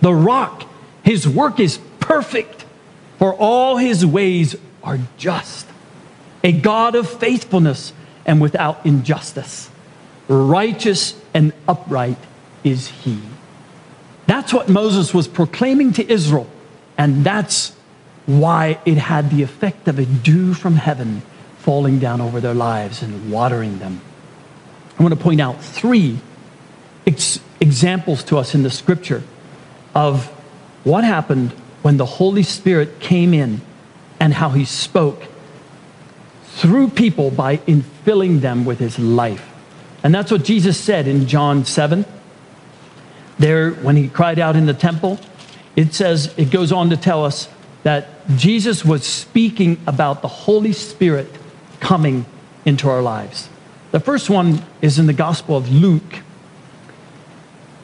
The 0.00 0.12
rock, 0.12 0.68
His 1.04 1.28
work 1.28 1.60
is 1.60 1.78
perfect, 2.00 2.64
for 3.20 3.32
all 3.32 3.76
His 3.76 4.04
ways 4.04 4.56
are 4.82 4.98
just. 5.18 5.68
A 6.42 6.50
God 6.50 6.96
of 6.96 7.08
faithfulness 7.08 7.92
and 8.24 8.40
without 8.40 8.84
injustice. 8.84 9.70
Righteous 10.26 11.14
and 11.32 11.52
upright 11.68 12.18
is 12.64 12.88
He. 12.88 13.20
That's 14.26 14.52
what 14.52 14.68
Moses 14.68 15.14
was 15.14 15.28
proclaiming 15.28 15.92
to 15.92 16.12
Israel, 16.12 16.50
and 16.98 17.22
that's 17.22 17.75
why 18.26 18.78
it 18.84 18.98
had 18.98 19.30
the 19.30 19.42
effect 19.42 19.88
of 19.88 19.98
a 19.98 20.04
dew 20.04 20.52
from 20.52 20.76
heaven 20.76 21.22
falling 21.58 21.98
down 21.98 22.20
over 22.20 22.40
their 22.40 22.54
lives 22.54 23.02
and 23.02 23.30
watering 23.30 23.78
them. 23.78 24.00
I 24.98 25.02
want 25.02 25.14
to 25.14 25.20
point 25.20 25.40
out 25.40 25.62
three 25.62 26.18
ex- 27.06 27.40
examples 27.60 28.24
to 28.24 28.38
us 28.38 28.54
in 28.54 28.62
the 28.62 28.70
scripture 28.70 29.22
of 29.94 30.26
what 30.84 31.04
happened 31.04 31.50
when 31.82 31.96
the 31.96 32.06
Holy 32.06 32.42
Spirit 32.42 33.00
came 33.00 33.32
in 33.32 33.60
and 34.18 34.34
how 34.34 34.50
he 34.50 34.64
spoke 34.64 35.24
through 36.44 36.88
people 36.88 37.30
by 37.30 37.58
infilling 37.58 38.40
them 38.40 38.64
with 38.64 38.78
his 38.78 38.98
life. 38.98 39.52
And 40.02 40.14
that's 40.14 40.30
what 40.30 40.44
Jesus 40.44 40.78
said 40.78 41.06
in 41.06 41.26
John 41.26 41.64
7. 41.64 42.04
There, 43.38 43.72
when 43.72 43.96
he 43.96 44.08
cried 44.08 44.38
out 44.38 44.56
in 44.56 44.66
the 44.66 44.74
temple, 44.74 45.18
it 45.74 45.92
says, 45.92 46.32
it 46.36 46.50
goes 46.50 46.72
on 46.72 46.90
to 46.90 46.96
tell 46.96 47.24
us 47.24 47.48
that 47.86 48.08
Jesus 48.34 48.84
was 48.84 49.06
speaking 49.06 49.80
about 49.86 50.20
the 50.20 50.26
Holy 50.26 50.72
Spirit 50.72 51.30
coming 51.78 52.26
into 52.64 52.88
our 52.88 53.00
lives. 53.00 53.48
The 53.92 54.00
first 54.00 54.28
one 54.28 54.60
is 54.82 54.98
in 54.98 55.06
the 55.06 55.12
Gospel 55.12 55.56
of 55.56 55.70
Luke. 55.70 56.16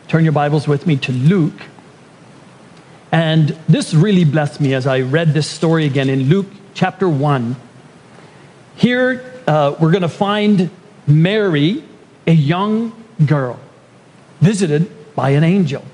Turn 0.08 0.24
your 0.24 0.32
Bibles 0.32 0.66
with 0.66 0.88
me 0.88 0.96
to 0.96 1.12
Luke. 1.12 1.62
And 3.12 3.50
this 3.68 3.94
really 3.94 4.24
blessed 4.24 4.60
me 4.60 4.74
as 4.74 4.88
I 4.88 5.02
read 5.02 5.34
this 5.34 5.46
story 5.46 5.84
again 5.84 6.10
in 6.10 6.24
Luke 6.24 6.48
chapter 6.74 7.08
1. 7.08 7.54
Here, 8.74 9.40
uh, 9.46 9.76
we're 9.78 9.92
going 9.92 10.02
to 10.02 10.08
find 10.08 10.68
Mary, 11.06 11.84
a 12.26 12.32
young 12.32 12.92
girl, 13.24 13.60
visited 14.40 14.90
by 15.14 15.30
an 15.30 15.44
angel. 15.44 15.84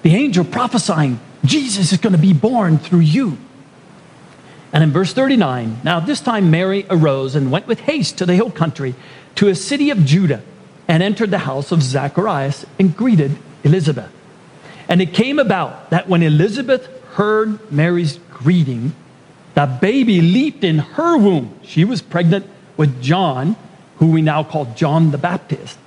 The 0.00 0.16
angel 0.16 0.46
prophesying, 0.46 1.20
Jesus 1.44 1.92
is 1.92 1.98
going 1.98 2.14
to 2.14 2.18
be 2.18 2.32
born 2.32 2.78
through 2.78 3.00
you. 3.00 3.38
And 4.72 4.84
in 4.84 4.90
verse 4.90 5.12
39, 5.12 5.80
now 5.82 6.00
this 6.00 6.20
time 6.20 6.50
Mary 6.50 6.84
arose 6.90 7.34
and 7.34 7.50
went 7.50 7.66
with 7.66 7.80
haste 7.80 8.18
to 8.18 8.26
the 8.26 8.34
hill 8.34 8.50
country, 8.50 8.94
to 9.36 9.48
a 9.48 9.54
city 9.54 9.90
of 9.90 10.04
Judah, 10.04 10.42
and 10.86 11.02
entered 11.02 11.30
the 11.30 11.38
house 11.38 11.72
of 11.72 11.82
Zacharias 11.82 12.66
and 12.78 12.96
greeted 12.96 13.38
Elizabeth. 13.64 14.10
And 14.88 15.00
it 15.02 15.14
came 15.14 15.38
about 15.38 15.90
that 15.90 16.08
when 16.08 16.22
Elizabeth 16.22 16.88
heard 17.12 17.70
Mary's 17.70 18.18
greeting, 18.30 18.94
the 19.54 19.66
baby 19.66 20.20
leaped 20.20 20.64
in 20.64 20.78
her 20.78 21.18
womb. 21.18 21.58
She 21.62 21.84
was 21.84 22.00
pregnant 22.00 22.46
with 22.76 23.02
John, 23.02 23.56
who 23.96 24.12
we 24.12 24.22
now 24.22 24.44
call 24.44 24.66
John 24.76 25.10
the 25.10 25.18
Baptist. 25.18 25.78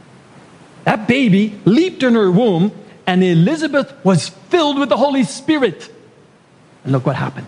That 0.83 1.07
baby 1.07 1.59
leaped 1.65 2.03
in 2.03 2.15
her 2.15 2.31
womb, 2.31 2.71
and 3.11 3.25
Elizabeth 3.25 3.93
was 4.05 4.29
filled 4.29 4.79
with 4.79 4.87
the 4.87 4.95
Holy 4.95 5.25
Spirit. 5.25 5.93
And 6.85 6.93
look 6.93 7.05
what 7.05 7.17
happened. 7.17 7.47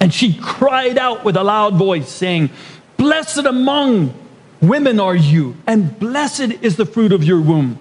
And 0.00 0.14
she 0.14 0.32
cried 0.32 0.96
out 0.96 1.26
with 1.26 1.36
a 1.36 1.44
loud 1.44 1.74
voice, 1.74 2.08
saying, 2.08 2.48
Blessed 2.96 3.44
among 3.44 4.14
women 4.62 4.98
are 4.98 5.14
you, 5.14 5.56
and 5.66 5.98
blessed 5.98 6.52
is 6.62 6.76
the 6.76 6.86
fruit 6.86 7.12
of 7.12 7.22
your 7.22 7.38
womb. 7.38 7.78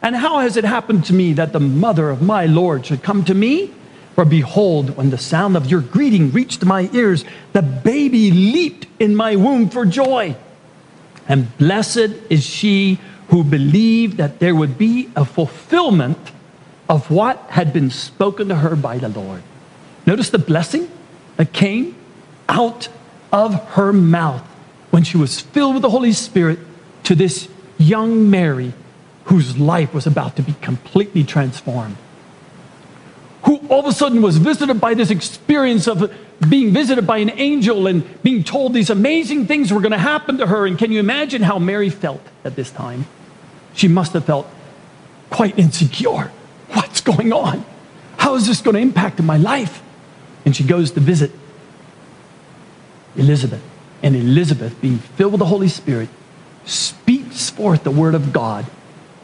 And 0.00 0.16
how 0.16 0.38
has 0.38 0.56
it 0.56 0.64
happened 0.64 1.04
to 1.04 1.12
me 1.12 1.34
that 1.34 1.52
the 1.52 1.60
mother 1.60 2.08
of 2.08 2.22
my 2.22 2.46
Lord 2.46 2.86
should 2.86 3.02
come 3.02 3.22
to 3.26 3.34
me? 3.34 3.74
For 4.14 4.24
behold, 4.24 4.96
when 4.96 5.10
the 5.10 5.18
sound 5.18 5.58
of 5.58 5.66
your 5.66 5.82
greeting 5.82 6.32
reached 6.32 6.64
my 6.64 6.88
ears, 6.94 7.22
the 7.52 7.60
baby 7.60 8.30
leaped 8.30 8.86
in 8.98 9.14
my 9.14 9.36
womb 9.36 9.68
for 9.68 9.84
joy. 9.84 10.36
And 11.28 11.54
blessed 11.58 12.12
is 12.30 12.46
she 12.46 12.98
who 13.28 13.44
believed 13.44 14.16
that 14.16 14.38
there 14.38 14.54
would 14.54 14.78
be 14.78 15.10
a 15.14 15.24
fulfillment 15.24 16.18
of 16.88 17.10
what 17.10 17.38
had 17.50 17.72
been 17.72 17.90
spoken 17.90 18.48
to 18.48 18.56
her 18.56 18.74
by 18.74 18.98
the 18.98 19.08
Lord. 19.08 19.42
Notice 20.06 20.30
the 20.30 20.38
blessing 20.38 20.90
that 21.36 21.52
came 21.52 21.94
out 22.48 22.88
of 23.30 23.54
her 23.70 23.92
mouth 23.92 24.42
when 24.90 25.04
she 25.04 25.18
was 25.18 25.40
filled 25.40 25.74
with 25.74 25.82
the 25.82 25.90
Holy 25.90 26.12
Spirit 26.12 26.58
to 27.04 27.14
this 27.14 27.48
young 27.76 28.30
Mary 28.30 28.72
whose 29.24 29.58
life 29.58 29.92
was 29.92 30.06
about 30.06 30.36
to 30.36 30.42
be 30.42 30.54
completely 30.62 31.22
transformed. 31.22 31.96
Who 33.42 33.58
all 33.68 33.80
of 33.80 33.86
a 33.86 33.92
sudden 33.92 34.22
was 34.22 34.38
visited 34.38 34.80
by 34.80 34.94
this 34.94 35.10
experience 35.10 35.86
of 35.86 36.10
being 36.48 36.72
visited 36.72 37.06
by 37.06 37.18
an 37.18 37.30
angel 37.30 37.86
and 37.86 38.22
being 38.22 38.42
told 38.42 38.72
these 38.72 38.88
amazing 38.88 39.46
things 39.46 39.70
were 39.70 39.80
going 39.80 39.92
to 39.92 39.98
happen 39.98 40.38
to 40.38 40.46
her. 40.46 40.66
And 40.66 40.78
can 40.78 40.92
you 40.92 41.00
imagine 41.00 41.42
how 41.42 41.58
Mary 41.58 41.90
felt 41.90 42.22
at 42.44 42.56
this 42.56 42.70
time? 42.70 43.06
She 43.74 43.88
must 43.88 44.12
have 44.12 44.24
felt 44.24 44.48
quite 45.30 45.58
insecure. 45.58 46.32
What's 46.70 47.00
going 47.00 47.32
on? 47.32 47.64
How 48.16 48.34
is 48.34 48.46
this 48.46 48.60
going 48.60 48.74
to 48.74 48.80
impact 48.80 49.22
my 49.22 49.36
life? 49.36 49.82
And 50.44 50.54
she 50.54 50.64
goes 50.64 50.90
to 50.92 51.00
visit 51.00 51.30
Elizabeth. 53.16 53.62
And 54.02 54.14
Elizabeth, 54.16 54.80
being 54.80 54.98
filled 54.98 55.32
with 55.32 55.40
the 55.40 55.46
Holy 55.46 55.68
Spirit, 55.68 56.08
speaks 56.64 57.50
forth 57.50 57.84
the 57.84 57.90
word 57.90 58.14
of 58.14 58.32
God, 58.32 58.66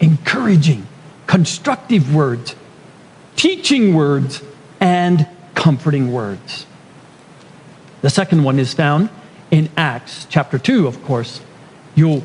encouraging, 0.00 0.86
constructive 1.26 2.14
words, 2.14 2.56
teaching 3.36 3.94
words, 3.94 4.42
and 4.80 5.26
comforting 5.54 6.12
words. 6.12 6.66
The 8.02 8.10
second 8.10 8.44
one 8.44 8.58
is 8.58 8.74
found 8.74 9.08
in 9.50 9.70
Acts 9.76 10.26
chapter 10.28 10.58
2, 10.58 10.86
of 10.86 11.02
course. 11.04 11.40
You'll 11.94 12.22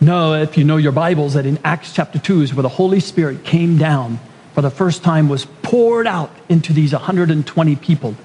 know, 0.00 0.34
if 0.34 0.56
you 0.56 0.64
know 0.64 0.76
your 0.76 0.92
Bibles, 0.92 1.34
that 1.34 1.46
in 1.46 1.58
Acts 1.64 1.92
chapter 1.92 2.18
2 2.18 2.42
is 2.42 2.54
where 2.54 2.62
the 2.62 2.68
Holy 2.68 3.00
Spirit 3.00 3.44
came 3.44 3.78
down 3.78 4.20
for 4.54 4.62
the 4.62 4.70
first 4.70 5.02
time, 5.02 5.28
was 5.28 5.46
poured 5.62 6.06
out 6.06 6.30
into 6.48 6.72
these 6.72 6.92
120 6.92 7.76
people 7.76 8.16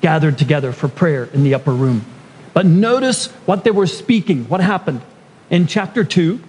gathered 0.00 0.38
together 0.38 0.72
for 0.72 0.88
prayer 0.88 1.24
in 1.32 1.42
the 1.42 1.54
upper 1.54 1.72
room. 1.72 2.04
But 2.54 2.66
notice 2.66 3.26
what 3.46 3.64
they 3.64 3.70
were 3.70 3.86
speaking. 3.86 4.48
What 4.48 4.60
happened? 4.60 5.00
In 5.50 5.66
chapter 5.66 6.04
2, 6.04 6.40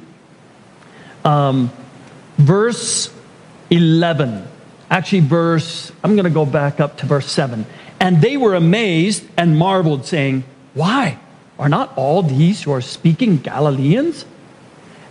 um, 1.26 1.72
verse 2.38 3.14
11. 3.70 4.48
Actually, 4.90 5.20
verse, 5.22 5.92
I'm 6.04 6.16
going 6.16 6.26
to 6.26 6.32
go 6.32 6.46
back 6.46 6.80
up 6.80 6.98
to 6.98 7.06
verse 7.06 7.30
7. 7.30 7.66
And 8.00 8.22
they 8.22 8.38
were 8.38 8.56
amazed 8.56 9.26
and 9.38 9.58
marveled, 9.58 10.06
saying, 10.06 10.44
Why? 10.74 11.20
Are 11.60 11.70
not 11.70 11.92
all 11.98 12.24
these 12.24 12.64
who 12.64 12.72
are 12.72 12.82
speaking 12.82 13.38
Galileans? 13.38 14.26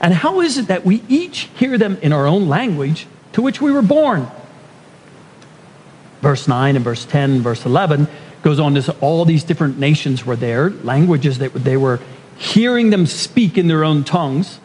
And 0.01 0.15
how 0.15 0.41
is 0.41 0.57
it 0.57 0.69
that 0.69 0.85
we 0.85 1.03
each 1.09 1.51
hear 1.57 1.77
them 1.77 1.99
in 2.01 2.13
our 2.13 2.27
own 2.27 2.49
language 2.49 3.07
to 3.33 3.43
which 3.43 3.61
we 3.61 3.71
were 3.71 3.83
born? 3.83 4.29
Verse 6.23 6.49
9 6.49 6.75
and 6.75 6.85
verse 6.85 7.05
10, 7.05 7.43
verse 7.43 7.65
11 7.65 8.09
goes 8.43 8.59
on 8.59 8.75
to 8.75 8.83
say 8.83 8.95
all 9.01 9.25
these 9.25 9.45
different 9.45 9.79
nations 9.79 10.25
were 10.25 10.37
there, 10.37 10.71
languages 10.71 11.39
that 11.39 11.53
they 11.53 11.77
were 11.77 12.01
hearing 12.39 12.91
them 12.91 13.05
speak 13.05 13.59
in 13.59 13.69
their 13.69 13.85
own 13.85 14.05
tongues. 14.05 14.59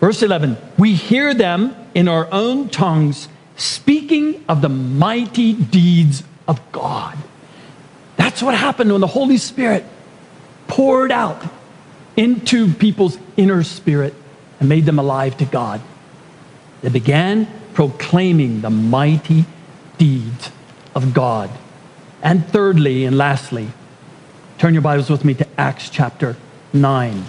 Verse 0.00 0.22
11, 0.22 0.56
we 0.76 0.94
hear 0.94 1.32
them 1.32 1.74
in 1.94 2.08
our 2.08 2.28
own 2.32 2.68
tongues 2.68 3.28
speaking 3.56 4.44
of 4.48 4.60
the 4.60 4.68
mighty 4.68 5.52
deeds 5.52 6.24
of 6.48 6.60
God. 6.72 7.16
That's 8.16 8.42
what 8.42 8.54
happened 8.54 8.90
when 8.92 9.00
the 9.00 9.06
Holy 9.06 9.38
Spirit 9.38 9.84
poured 10.70 11.10
out 11.10 11.42
into 12.16 12.72
people's 12.72 13.18
inner 13.36 13.64
spirit 13.64 14.14
and 14.60 14.68
made 14.68 14.86
them 14.86 15.00
alive 15.00 15.36
to 15.38 15.44
God. 15.44 15.80
They 16.80 16.90
began 16.90 17.48
proclaiming 17.74 18.60
the 18.60 18.70
mighty 18.70 19.46
deeds 19.98 20.52
of 20.94 21.12
God. 21.12 21.50
And 22.22 22.46
thirdly 22.46 23.04
and 23.04 23.18
lastly, 23.18 23.68
turn 24.58 24.72
your 24.72 24.82
Bibles 24.82 25.10
with 25.10 25.24
me 25.24 25.34
to 25.34 25.46
Acts 25.58 25.90
chapter 25.90 26.36
9 26.72 27.24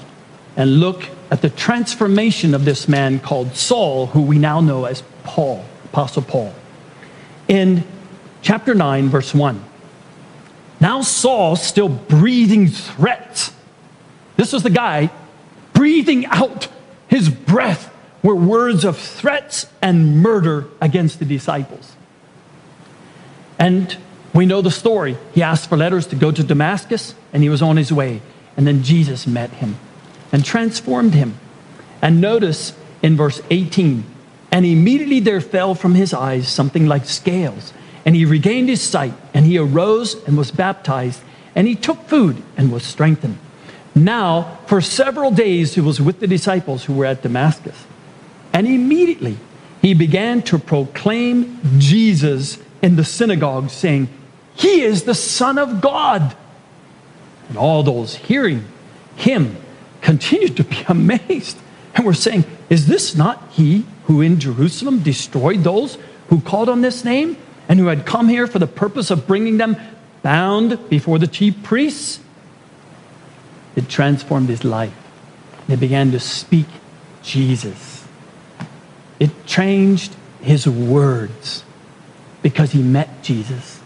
and 0.56 0.80
look 0.80 1.06
at 1.32 1.42
the 1.42 1.50
transformation 1.50 2.54
of 2.54 2.64
this 2.64 2.88
man 2.88 3.20
called 3.20 3.56
Saul, 3.56 4.06
who 4.08 4.22
we 4.22 4.38
now 4.38 4.62
know 4.62 4.86
as 4.86 5.02
Paul, 5.24 5.66
Apostle 5.86 6.22
Paul. 6.22 6.54
In 7.48 7.86
chapter 8.44 8.76
9, 8.76 9.10
verse 9.10 9.34
1. 9.34 9.71
Now 10.82 11.02
Saul, 11.02 11.56
still 11.56 11.88
breathing 11.88 12.68
threats, 12.68 13.54
this 14.36 14.52
was 14.52 14.64
the 14.64 14.70
guy 14.70 15.12
breathing 15.74 16.26
out 16.26 16.68
his 17.08 17.30
breath 17.30 17.94
were 18.24 18.36
words 18.36 18.86
of 18.86 18.98
threats 18.98 19.68
and 19.82 20.22
murder 20.22 20.66
against 20.80 21.20
the 21.20 21.26
disciples. 21.26 21.96
And 23.60 23.98
we 24.34 24.46
know 24.46 24.62
the 24.62 24.72
story. 24.72 25.18
He 25.34 25.44
asked 25.44 25.70
for 25.70 25.78
letters 25.78 26.08
to 26.08 26.16
go 26.16 26.32
to 26.32 26.44
Damascus, 26.44 27.16
and 27.34 27.44
he 27.44 27.50
was 27.50 27.62
on 27.62 27.78
his 27.78 27.92
way. 27.92 28.22
And 28.56 28.66
then 28.66 28.84
Jesus 28.84 29.28
met 29.28 29.50
him 29.50 29.78
and 30.32 30.46
transformed 30.46 31.14
him. 31.14 31.38
And 32.02 32.22
notice 32.22 32.74
in 33.02 33.18
verse 33.18 33.42
18, 33.50 34.04
and 34.52 34.66
immediately 34.66 35.20
there 35.20 35.42
fell 35.42 35.76
from 35.76 35.96
his 35.96 36.14
eyes 36.14 36.48
something 36.48 36.88
like 36.88 37.06
scales, 37.06 37.74
and 38.06 38.16
he 38.16 38.26
regained 38.26 38.70
his 38.70 38.82
sight, 38.82 39.14
and 39.34 39.46
he 39.46 39.58
arose 39.58 40.16
and 40.26 40.38
was 40.38 40.52
baptized, 40.52 41.22
and 41.56 41.68
he 41.68 41.76
took 41.76 42.08
food 42.08 42.42
and 42.58 42.72
was 42.72 42.84
strengthened. 42.84 43.38
Now, 43.94 44.58
for 44.68 44.82
several 44.82 45.32
days, 45.32 45.76
he 45.76 45.82
was 45.82 46.02
with 46.02 46.20
the 46.20 46.28
disciples 46.28 46.86
who 46.86 46.94
were 46.94 47.06
at 47.06 47.22
Damascus. 47.22 47.86
And 48.54 48.68
immediately 48.68 49.38
he 49.82 49.94
began 49.94 50.42
to 50.44 50.60
proclaim 50.60 51.60
Jesus 51.78 52.58
in 52.82 52.96
the 52.96 53.04
synagogue, 53.04 53.70
saying, 53.70 54.08
He 54.56 54.82
is 54.82 55.04
the 55.04 55.16
Son 55.16 55.58
of 55.58 55.82
God. 55.82 56.36
And 57.50 57.58
all 57.58 57.84
those 57.84 58.16
hearing 58.16 58.66
him 59.16 59.58
continued 60.02 60.58
to 60.58 60.64
be 60.64 60.84
amazed 60.88 61.58
and 61.96 62.06
were 62.06 62.14
saying, 62.14 62.46
Is 62.70 62.88
this 62.88 63.16
not 63.16 63.50
he 63.52 63.86
who 64.06 64.22
in 64.22 64.40
Jerusalem 64.40 65.04
destroyed 65.04 65.64
those 65.64 65.98
who 66.30 66.42
called 66.42 66.70
on 66.70 66.82
this 66.82 67.04
name 67.04 67.38
and 67.72 67.80
who 67.80 67.88
had 67.88 68.06
come 68.06 68.28
here 68.28 68.48
for 68.48 68.60
the 68.60 68.68
purpose 68.68 69.12
of 69.12 69.26
bringing 69.26 69.56
them 69.56 69.78
bound 70.24 70.90
before 70.90 71.18
the 71.18 71.26
chief 71.26 71.64
priests? 71.64 72.20
It 73.78 73.88
transformed 73.88 74.50
his 74.50 74.66
life. 74.66 74.94
They 75.70 75.78
began 75.78 76.12
to 76.12 76.20
speak 76.20 76.66
Jesus. 77.24 78.06
It 79.22 79.46
changed 79.46 80.14
his 80.42 80.68
words 80.68 81.64
because 82.42 82.74
he 82.74 82.84
met 82.84 83.24
Jesus 83.24 83.80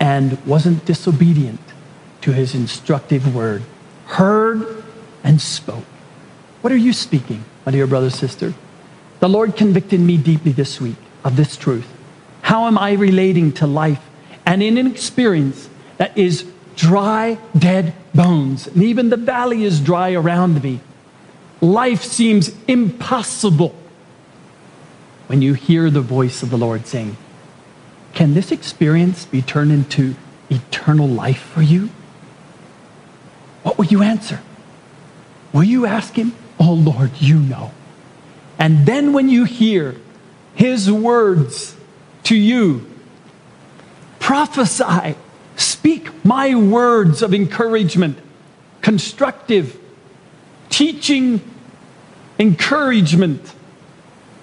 and 0.00 0.42
wasn't 0.46 0.86
disobedient 0.86 1.60
to 2.22 2.32
his 2.32 2.54
instructive 2.54 3.34
word, 3.34 3.62
heard 4.06 4.84
and 5.22 5.38
spoke. 5.38 5.84
What 6.62 6.72
are 6.72 6.78
you 6.78 6.94
speaking, 6.94 7.44
my 7.66 7.72
dear 7.72 7.86
brother, 7.86 8.08
sister? 8.08 8.54
The 9.20 9.28
Lord 9.28 9.54
convicted 9.54 10.00
me 10.00 10.16
deeply 10.16 10.52
this 10.52 10.80
week 10.80 10.96
of 11.24 11.36
this 11.36 11.58
truth. 11.58 11.86
How 12.42 12.66
am 12.66 12.76
I 12.76 12.92
relating 12.92 13.52
to 13.54 13.66
life 13.66 14.02
and 14.44 14.62
in 14.62 14.76
an 14.78 14.86
experience 14.86 15.68
that 15.96 16.16
is 16.16 16.44
dry, 16.76 17.38
dead 17.56 17.94
bones, 18.14 18.66
and 18.66 18.82
even 18.82 19.10
the 19.10 19.16
valley 19.16 19.64
is 19.64 19.80
dry 19.80 20.12
around 20.12 20.62
me. 20.62 20.80
Life 21.60 22.02
seems 22.02 22.54
impossible 22.66 23.74
when 25.26 25.42
you 25.42 25.54
hear 25.54 25.90
the 25.90 26.00
voice 26.00 26.42
of 26.42 26.50
the 26.50 26.58
Lord 26.58 26.86
saying, 26.86 27.16
Can 28.14 28.34
this 28.34 28.50
experience 28.50 29.24
be 29.24 29.42
turned 29.42 29.70
into 29.70 30.16
eternal 30.50 31.08
life 31.08 31.40
for 31.40 31.62
you? 31.62 31.90
What 33.62 33.78
will 33.78 33.86
you 33.86 34.02
answer? 34.02 34.40
Will 35.52 35.64
you 35.64 35.86
ask 35.86 36.14
Him, 36.14 36.34
Oh 36.58 36.72
Lord, 36.72 37.12
you 37.18 37.38
know? 37.38 37.72
And 38.58 38.86
then 38.86 39.12
when 39.12 39.28
you 39.28 39.44
hear 39.44 39.96
His 40.54 40.90
words 40.90 41.76
to 42.24 42.36
you, 42.36 42.86
prophesy. 44.18 45.16
Speak 45.56 46.24
my 46.24 46.54
words 46.54 47.22
of 47.22 47.34
encouragement, 47.34 48.18
constructive, 48.80 49.78
teaching, 50.70 51.40
encouragement, 52.38 53.52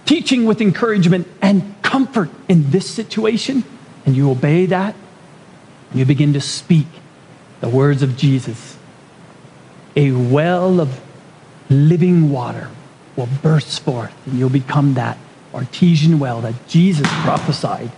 teaching 0.05 0.45
with 0.45 0.61
encouragement 0.61 1.27
and 1.41 1.75
comfort 1.81 2.29
in 2.47 2.69
this 2.71 2.89
situation, 2.89 3.63
and 4.05 4.15
you 4.15 4.29
obey 4.29 4.65
that, 4.67 4.95
you 5.93 6.05
begin 6.05 6.33
to 6.33 6.41
speak 6.41 6.87
the 7.61 7.69
words 7.69 8.03
of 8.03 8.15
Jesus. 8.15 8.77
A 9.95 10.11
well 10.11 10.79
of 10.79 11.01
living 11.69 12.31
water 12.31 12.69
will 13.15 13.29
burst 13.41 13.81
forth, 13.81 14.13
and 14.25 14.37
you'll 14.37 14.49
become 14.49 14.93
that 14.93 15.17
artesian 15.53 16.19
well 16.19 16.41
that 16.41 16.67
Jesus 16.67 17.07
prophesied. 17.23 17.91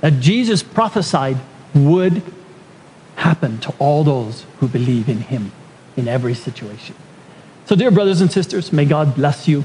That 0.00 0.20
Jesus 0.20 0.62
prophesied 0.62 1.38
would 1.74 2.22
happen 3.16 3.58
to 3.58 3.74
all 3.78 4.02
those 4.04 4.44
who 4.58 4.68
believe 4.68 5.08
in 5.08 5.20
him 5.20 5.52
in 5.96 6.08
every 6.08 6.34
situation. 6.34 6.94
So, 7.66 7.76
dear 7.76 7.90
brothers 7.90 8.20
and 8.20 8.32
sisters, 8.32 8.72
may 8.72 8.84
God 8.84 9.14
bless 9.14 9.46
you. 9.46 9.64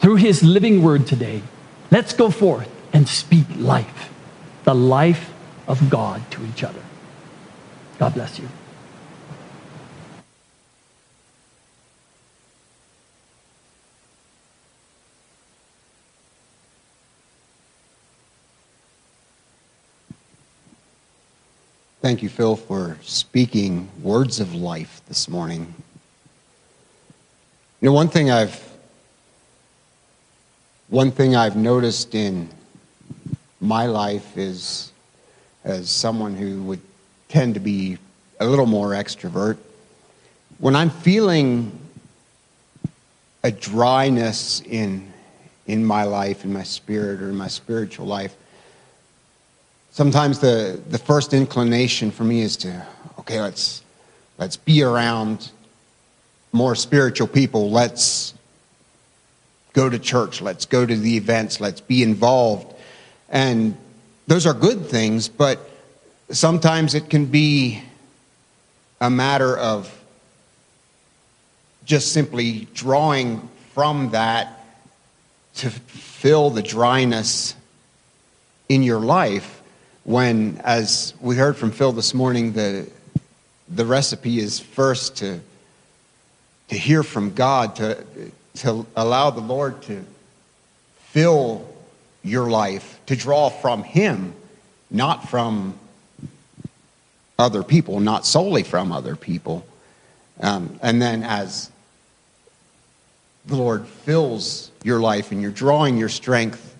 Through 0.00 0.16
his 0.16 0.42
living 0.42 0.82
word 0.82 1.06
today, 1.06 1.42
let's 1.90 2.12
go 2.12 2.30
forth 2.30 2.68
and 2.92 3.08
speak 3.08 3.46
life, 3.56 4.10
the 4.64 4.74
life 4.74 5.32
of 5.68 5.90
God 5.90 6.22
to 6.32 6.44
each 6.46 6.64
other. 6.64 6.82
God 7.98 8.14
bless 8.14 8.38
you. 8.38 8.48
Thank 22.06 22.22
you, 22.22 22.28
Phil, 22.28 22.54
for 22.54 22.96
speaking 23.02 23.90
words 24.00 24.38
of 24.38 24.54
life 24.54 25.00
this 25.08 25.28
morning. 25.28 25.74
You 27.80 27.88
know, 27.88 27.92
one 27.92 28.06
thing 28.06 28.30
I've 28.30 28.62
one 30.86 31.10
thing 31.10 31.34
I've 31.34 31.56
noticed 31.56 32.14
in 32.14 32.48
my 33.60 33.86
life 33.86 34.38
is 34.38 34.92
as 35.64 35.90
someone 35.90 36.36
who 36.36 36.62
would 36.62 36.80
tend 37.26 37.54
to 37.54 37.60
be 37.60 37.98
a 38.38 38.46
little 38.46 38.66
more 38.66 38.90
extrovert 38.90 39.56
when 40.58 40.76
I'm 40.76 40.90
feeling 40.90 41.76
a 43.42 43.50
dryness 43.50 44.60
in, 44.60 45.12
in 45.66 45.84
my 45.84 46.04
life, 46.04 46.44
in 46.44 46.52
my 46.52 46.62
spirit, 46.62 47.20
or 47.20 47.30
in 47.30 47.36
my 47.36 47.48
spiritual 47.48 48.06
life, 48.06 48.36
sometimes 49.96 50.40
the, 50.40 50.78
the 50.90 50.98
first 50.98 51.32
inclination 51.32 52.10
for 52.10 52.22
me 52.22 52.42
is 52.42 52.58
to, 52.58 52.86
okay, 53.18 53.40
let's, 53.40 53.82
let's 54.36 54.58
be 54.58 54.82
around 54.82 55.50
more 56.52 56.74
spiritual 56.74 57.26
people. 57.26 57.70
Let's 57.70 58.34
go 59.72 59.88
to 59.88 59.98
church. 59.98 60.42
Let's 60.42 60.66
go 60.66 60.84
to 60.84 60.94
the 60.94 61.16
events. 61.16 61.62
Let's 61.62 61.80
be 61.80 62.02
involved. 62.02 62.74
And 63.30 63.74
those 64.26 64.46
are 64.46 64.52
good 64.52 64.84
things, 64.84 65.28
but 65.30 65.58
sometimes 66.28 66.94
it 66.94 67.08
can 67.08 67.24
be 67.24 67.82
a 69.00 69.08
matter 69.08 69.56
of 69.56 69.90
just 71.86 72.12
simply 72.12 72.68
drawing 72.74 73.48
from 73.72 74.10
that 74.10 74.62
to 75.54 75.70
fill 75.70 76.50
the 76.50 76.62
dryness 76.62 77.54
in 78.68 78.82
your 78.82 79.00
life 79.00 79.55
when 80.06 80.60
as 80.62 81.14
we 81.20 81.34
heard 81.34 81.56
from 81.56 81.72
Phil 81.72 81.90
this 81.90 82.14
morning 82.14 82.52
the 82.52 82.88
the 83.68 83.84
recipe 83.84 84.38
is 84.38 84.60
first 84.60 85.16
to 85.16 85.40
to 86.68 86.76
hear 86.76 87.02
from 87.02 87.34
God 87.34 87.74
to 87.76 88.04
to 88.58 88.86
allow 88.94 89.30
the 89.30 89.40
Lord 89.40 89.82
to 89.82 90.04
fill 91.08 91.68
your 92.22 92.48
life 92.48 93.00
to 93.06 93.16
draw 93.16 93.48
from 93.50 93.82
him 93.82 94.32
not 94.92 95.28
from 95.28 95.76
other 97.36 97.64
people 97.64 97.98
not 97.98 98.24
solely 98.24 98.62
from 98.62 98.92
other 98.92 99.16
people. 99.16 99.66
Um, 100.38 100.78
and 100.82 101.02
then 101.02 101.24
as 101.24 101.68
the 103.44 103.56
Lord 103.56 103.88
fills 103.88 104.70
your 104.84 105.00
life 105.00 105.32
and 105.32 105.42
you're 105.42 105.50
drawing 105.50 105.96
your 105.96 106.08
strength 106.08 106.75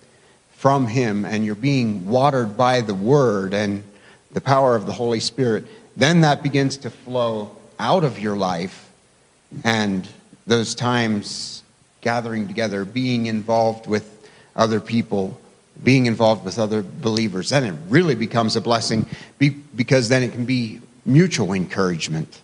from 0.57 0.87
Him 0.87 1.23
and 1.23 1.45
you're 1.45 1.55
being 1.55 2.07
watered 2.07 2.57
by 2.57 2.81
the 2.81 2.95
Word 2.95 3.53
and 3.53 3.83
the 4.31 4.41
power 4.41 4.75
of 4.75 4.85
the 4.85 4.91
Holy 4.91 5.19
Spirit, 5.19 5.65
then 5.95 6.21
that 6.21 6.43
begins 6.43 6.77
to 6.77 6.89
flow 6.89 7.55
out 7.79 8.03
of 8.03 8.19
your 8.19 8.35
life 8.35 8.89
and 9.63 10.07
those 10.47 10.75
times 10.75 11.63
gathering 12.01 12.47
together, 12.47 12.85
being 12.85 13.27
involved 13.27 13.87
with 13.87 14.29
other 14.55 14.79
people, 14.79 15.39
being 15.83 16.07
involved 16.07 16.43
with 16.43 16.57
other 16.57 16.83
believers, 16.83 17.49
then 17.49 17.63
it 17.63 17.75
really 17.89 18.15
becomes 18.15 18.55
a 18.55 18.61
blessing 18.61 19.05
because 19.75 20.09
then 20.09 20.23
it 20.23 20.31
can 20.31 20.45
be 20.45 20.81
mutual 21.05 21.53
encouragement 21.53 22.41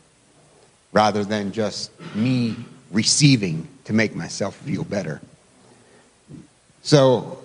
rather 0.91 1.23
than 1.23 1.51
just 1.51 1.91
me 2.15 2.55
receiving 2.91 3.67
to 3.85 3.93
make 3.93 4.15
myself 4.15 4.55
feel 4.57 4.83
better. 4.83 5.19
So, 6.83 7.42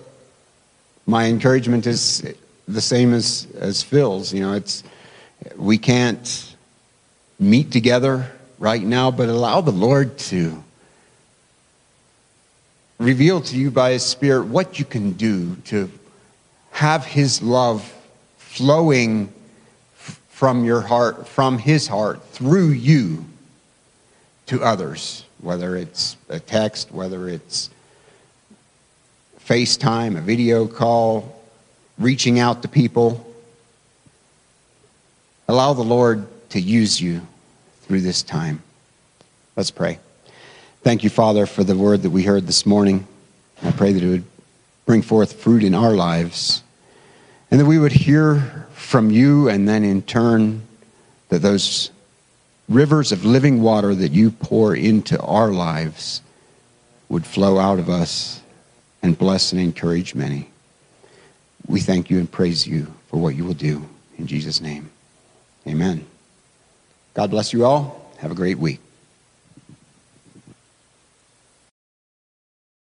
my 1.09 1.25
encouragement 1.25 1.87
is 1.87 2.23
the 2.67 2.81
same 2.81 3.13
as, 3.13 3.47
as 3.57 3.81
Phil's. 3.81 4.31
You 4.31 4.41
know, 4.41 4.53
it's 4.53 4.83
we 5.55 5.77
can't 5.77 6.55
meet 7.39 7.71
together 7.71 8.31
right 8.59 8.83
now, 8.83 9.09
but 9.09 9.27
allow 9.27 9.61
the 9.61 9.71
Lord 9.71 10.17
to 10.19 10.63
reveal 12.99 13.41
to 13.41 13.57
you 13.57 13.71
by 13.71 13.91
His 13.91 14.05
Spirit 14.05 14.45
what 14.45 14.77
you 14.77 14.85
can 14.85 15.13
do 15.13 15.55
to 15.65 15.89
have 16.71 17.05
His 17.05 17.41
love 17.41 17.91
flowing 18.37 19.33
from 19.95 20.63
your 20.63 20.81
heart, 20.81 21.27
from 21.27 21.57
His 21.57 21.87
heart, 21.87 22.23
through 22.29 22.69
you 22.69 23.25
to 24.45 24.61
others 24.63 25.25
whether 25.41 25.75
it's 25.75 26.17
a 26.27 26.39
text, 26.39 26.91
whether 26.91 27.29
it's 27.29 27.69
FaceTime, 29.49 30.15
a 30.15 30.21
video 30.21 30.67
call, 30.67 31.41
reaching 31.97 32.37
out 32.37 32.61
to 32.61 32.67
people. 32.67 33.25
Allow 35.47 35.73
the 35.73 35.81
Lord 35.81 36.27
to 36.51 36.61
use 36.61 37.01
you 37.01 37.25
through 37.81 38.01
this 38.01 38.21
time. 38.21 38.61
Let's 39.55 39.71
pray. 39.71 39.97
Thank 40.83 41.03
you, 41.03 41.09
Father, 41.09 41.47
for 41.47 41.63
the 41.63 41.75
word 41.75 42.03
that 42.03 42.11
we 42.11 42.21
heard 42.21 42.45
this 42.45 42.67
morning. 42.67 43.07
I 43.63 43.71
pray 43.71 43.91
that 43.91 44.03
it 44.03 44.07
would 44.07 44.23
bring 44.85 45.01
forth 45.01 45.41
fruit 45.41 45.63
in 45.63 45.73
our 45.73 45.95
lives 45.95 46.61
and 47.49 47.59
that 47.59 47.65
we 47.65 47.79
would 47.79 47.93
hear 47.93 48.67
from 48.75 49.09
you 49.09 49.49
and 49.49 49.67
then 49.67 49.83
in 49.83 50.03
turn 50.03 50.61
that 51.29 51.39
those 51.39 51.89
rivers 52.67 53.11
of 53.11 53.25
living 53.25 53.63
water 53.63 53.95
that 53.95 54.11
you 54.11 54.29
pour 54.29 54.75
into 54.75 55.19
our 55.21 55.49
lives 55.49 56.21
would 57.09 57.25
flow 57.25 57.57
out 57.57 57.79
of 57.79 57.89
us 57.89 58.38
and 59.01 59.17
bless 59.17 59.51
and 59.51 59.61
encourage 59.61 60.15
many. 60.15 60.49
We 61.67 61.79
thank 61.79 62.09
you 62.09 62.19
and 62.19 62.31
praise 62.31 62.65
you 62.67 62.93
for 63.07 63.17
what 63.17 63.35
you 63.35 63.45
will 63.45 63.53
do. 63.53 63.87
In 64.17 64.27
Jesus' 64.27 64.61
name, 64.61 64.89
amen. 65.67 66.05
God 67.13 67.29
bless 67.31 67.53
you 67.53 67.65
all. 67.65 68.11
Have 68.17 68.31
a 68.31 68.35
great 68.35 68.57
week. 68.57 68.79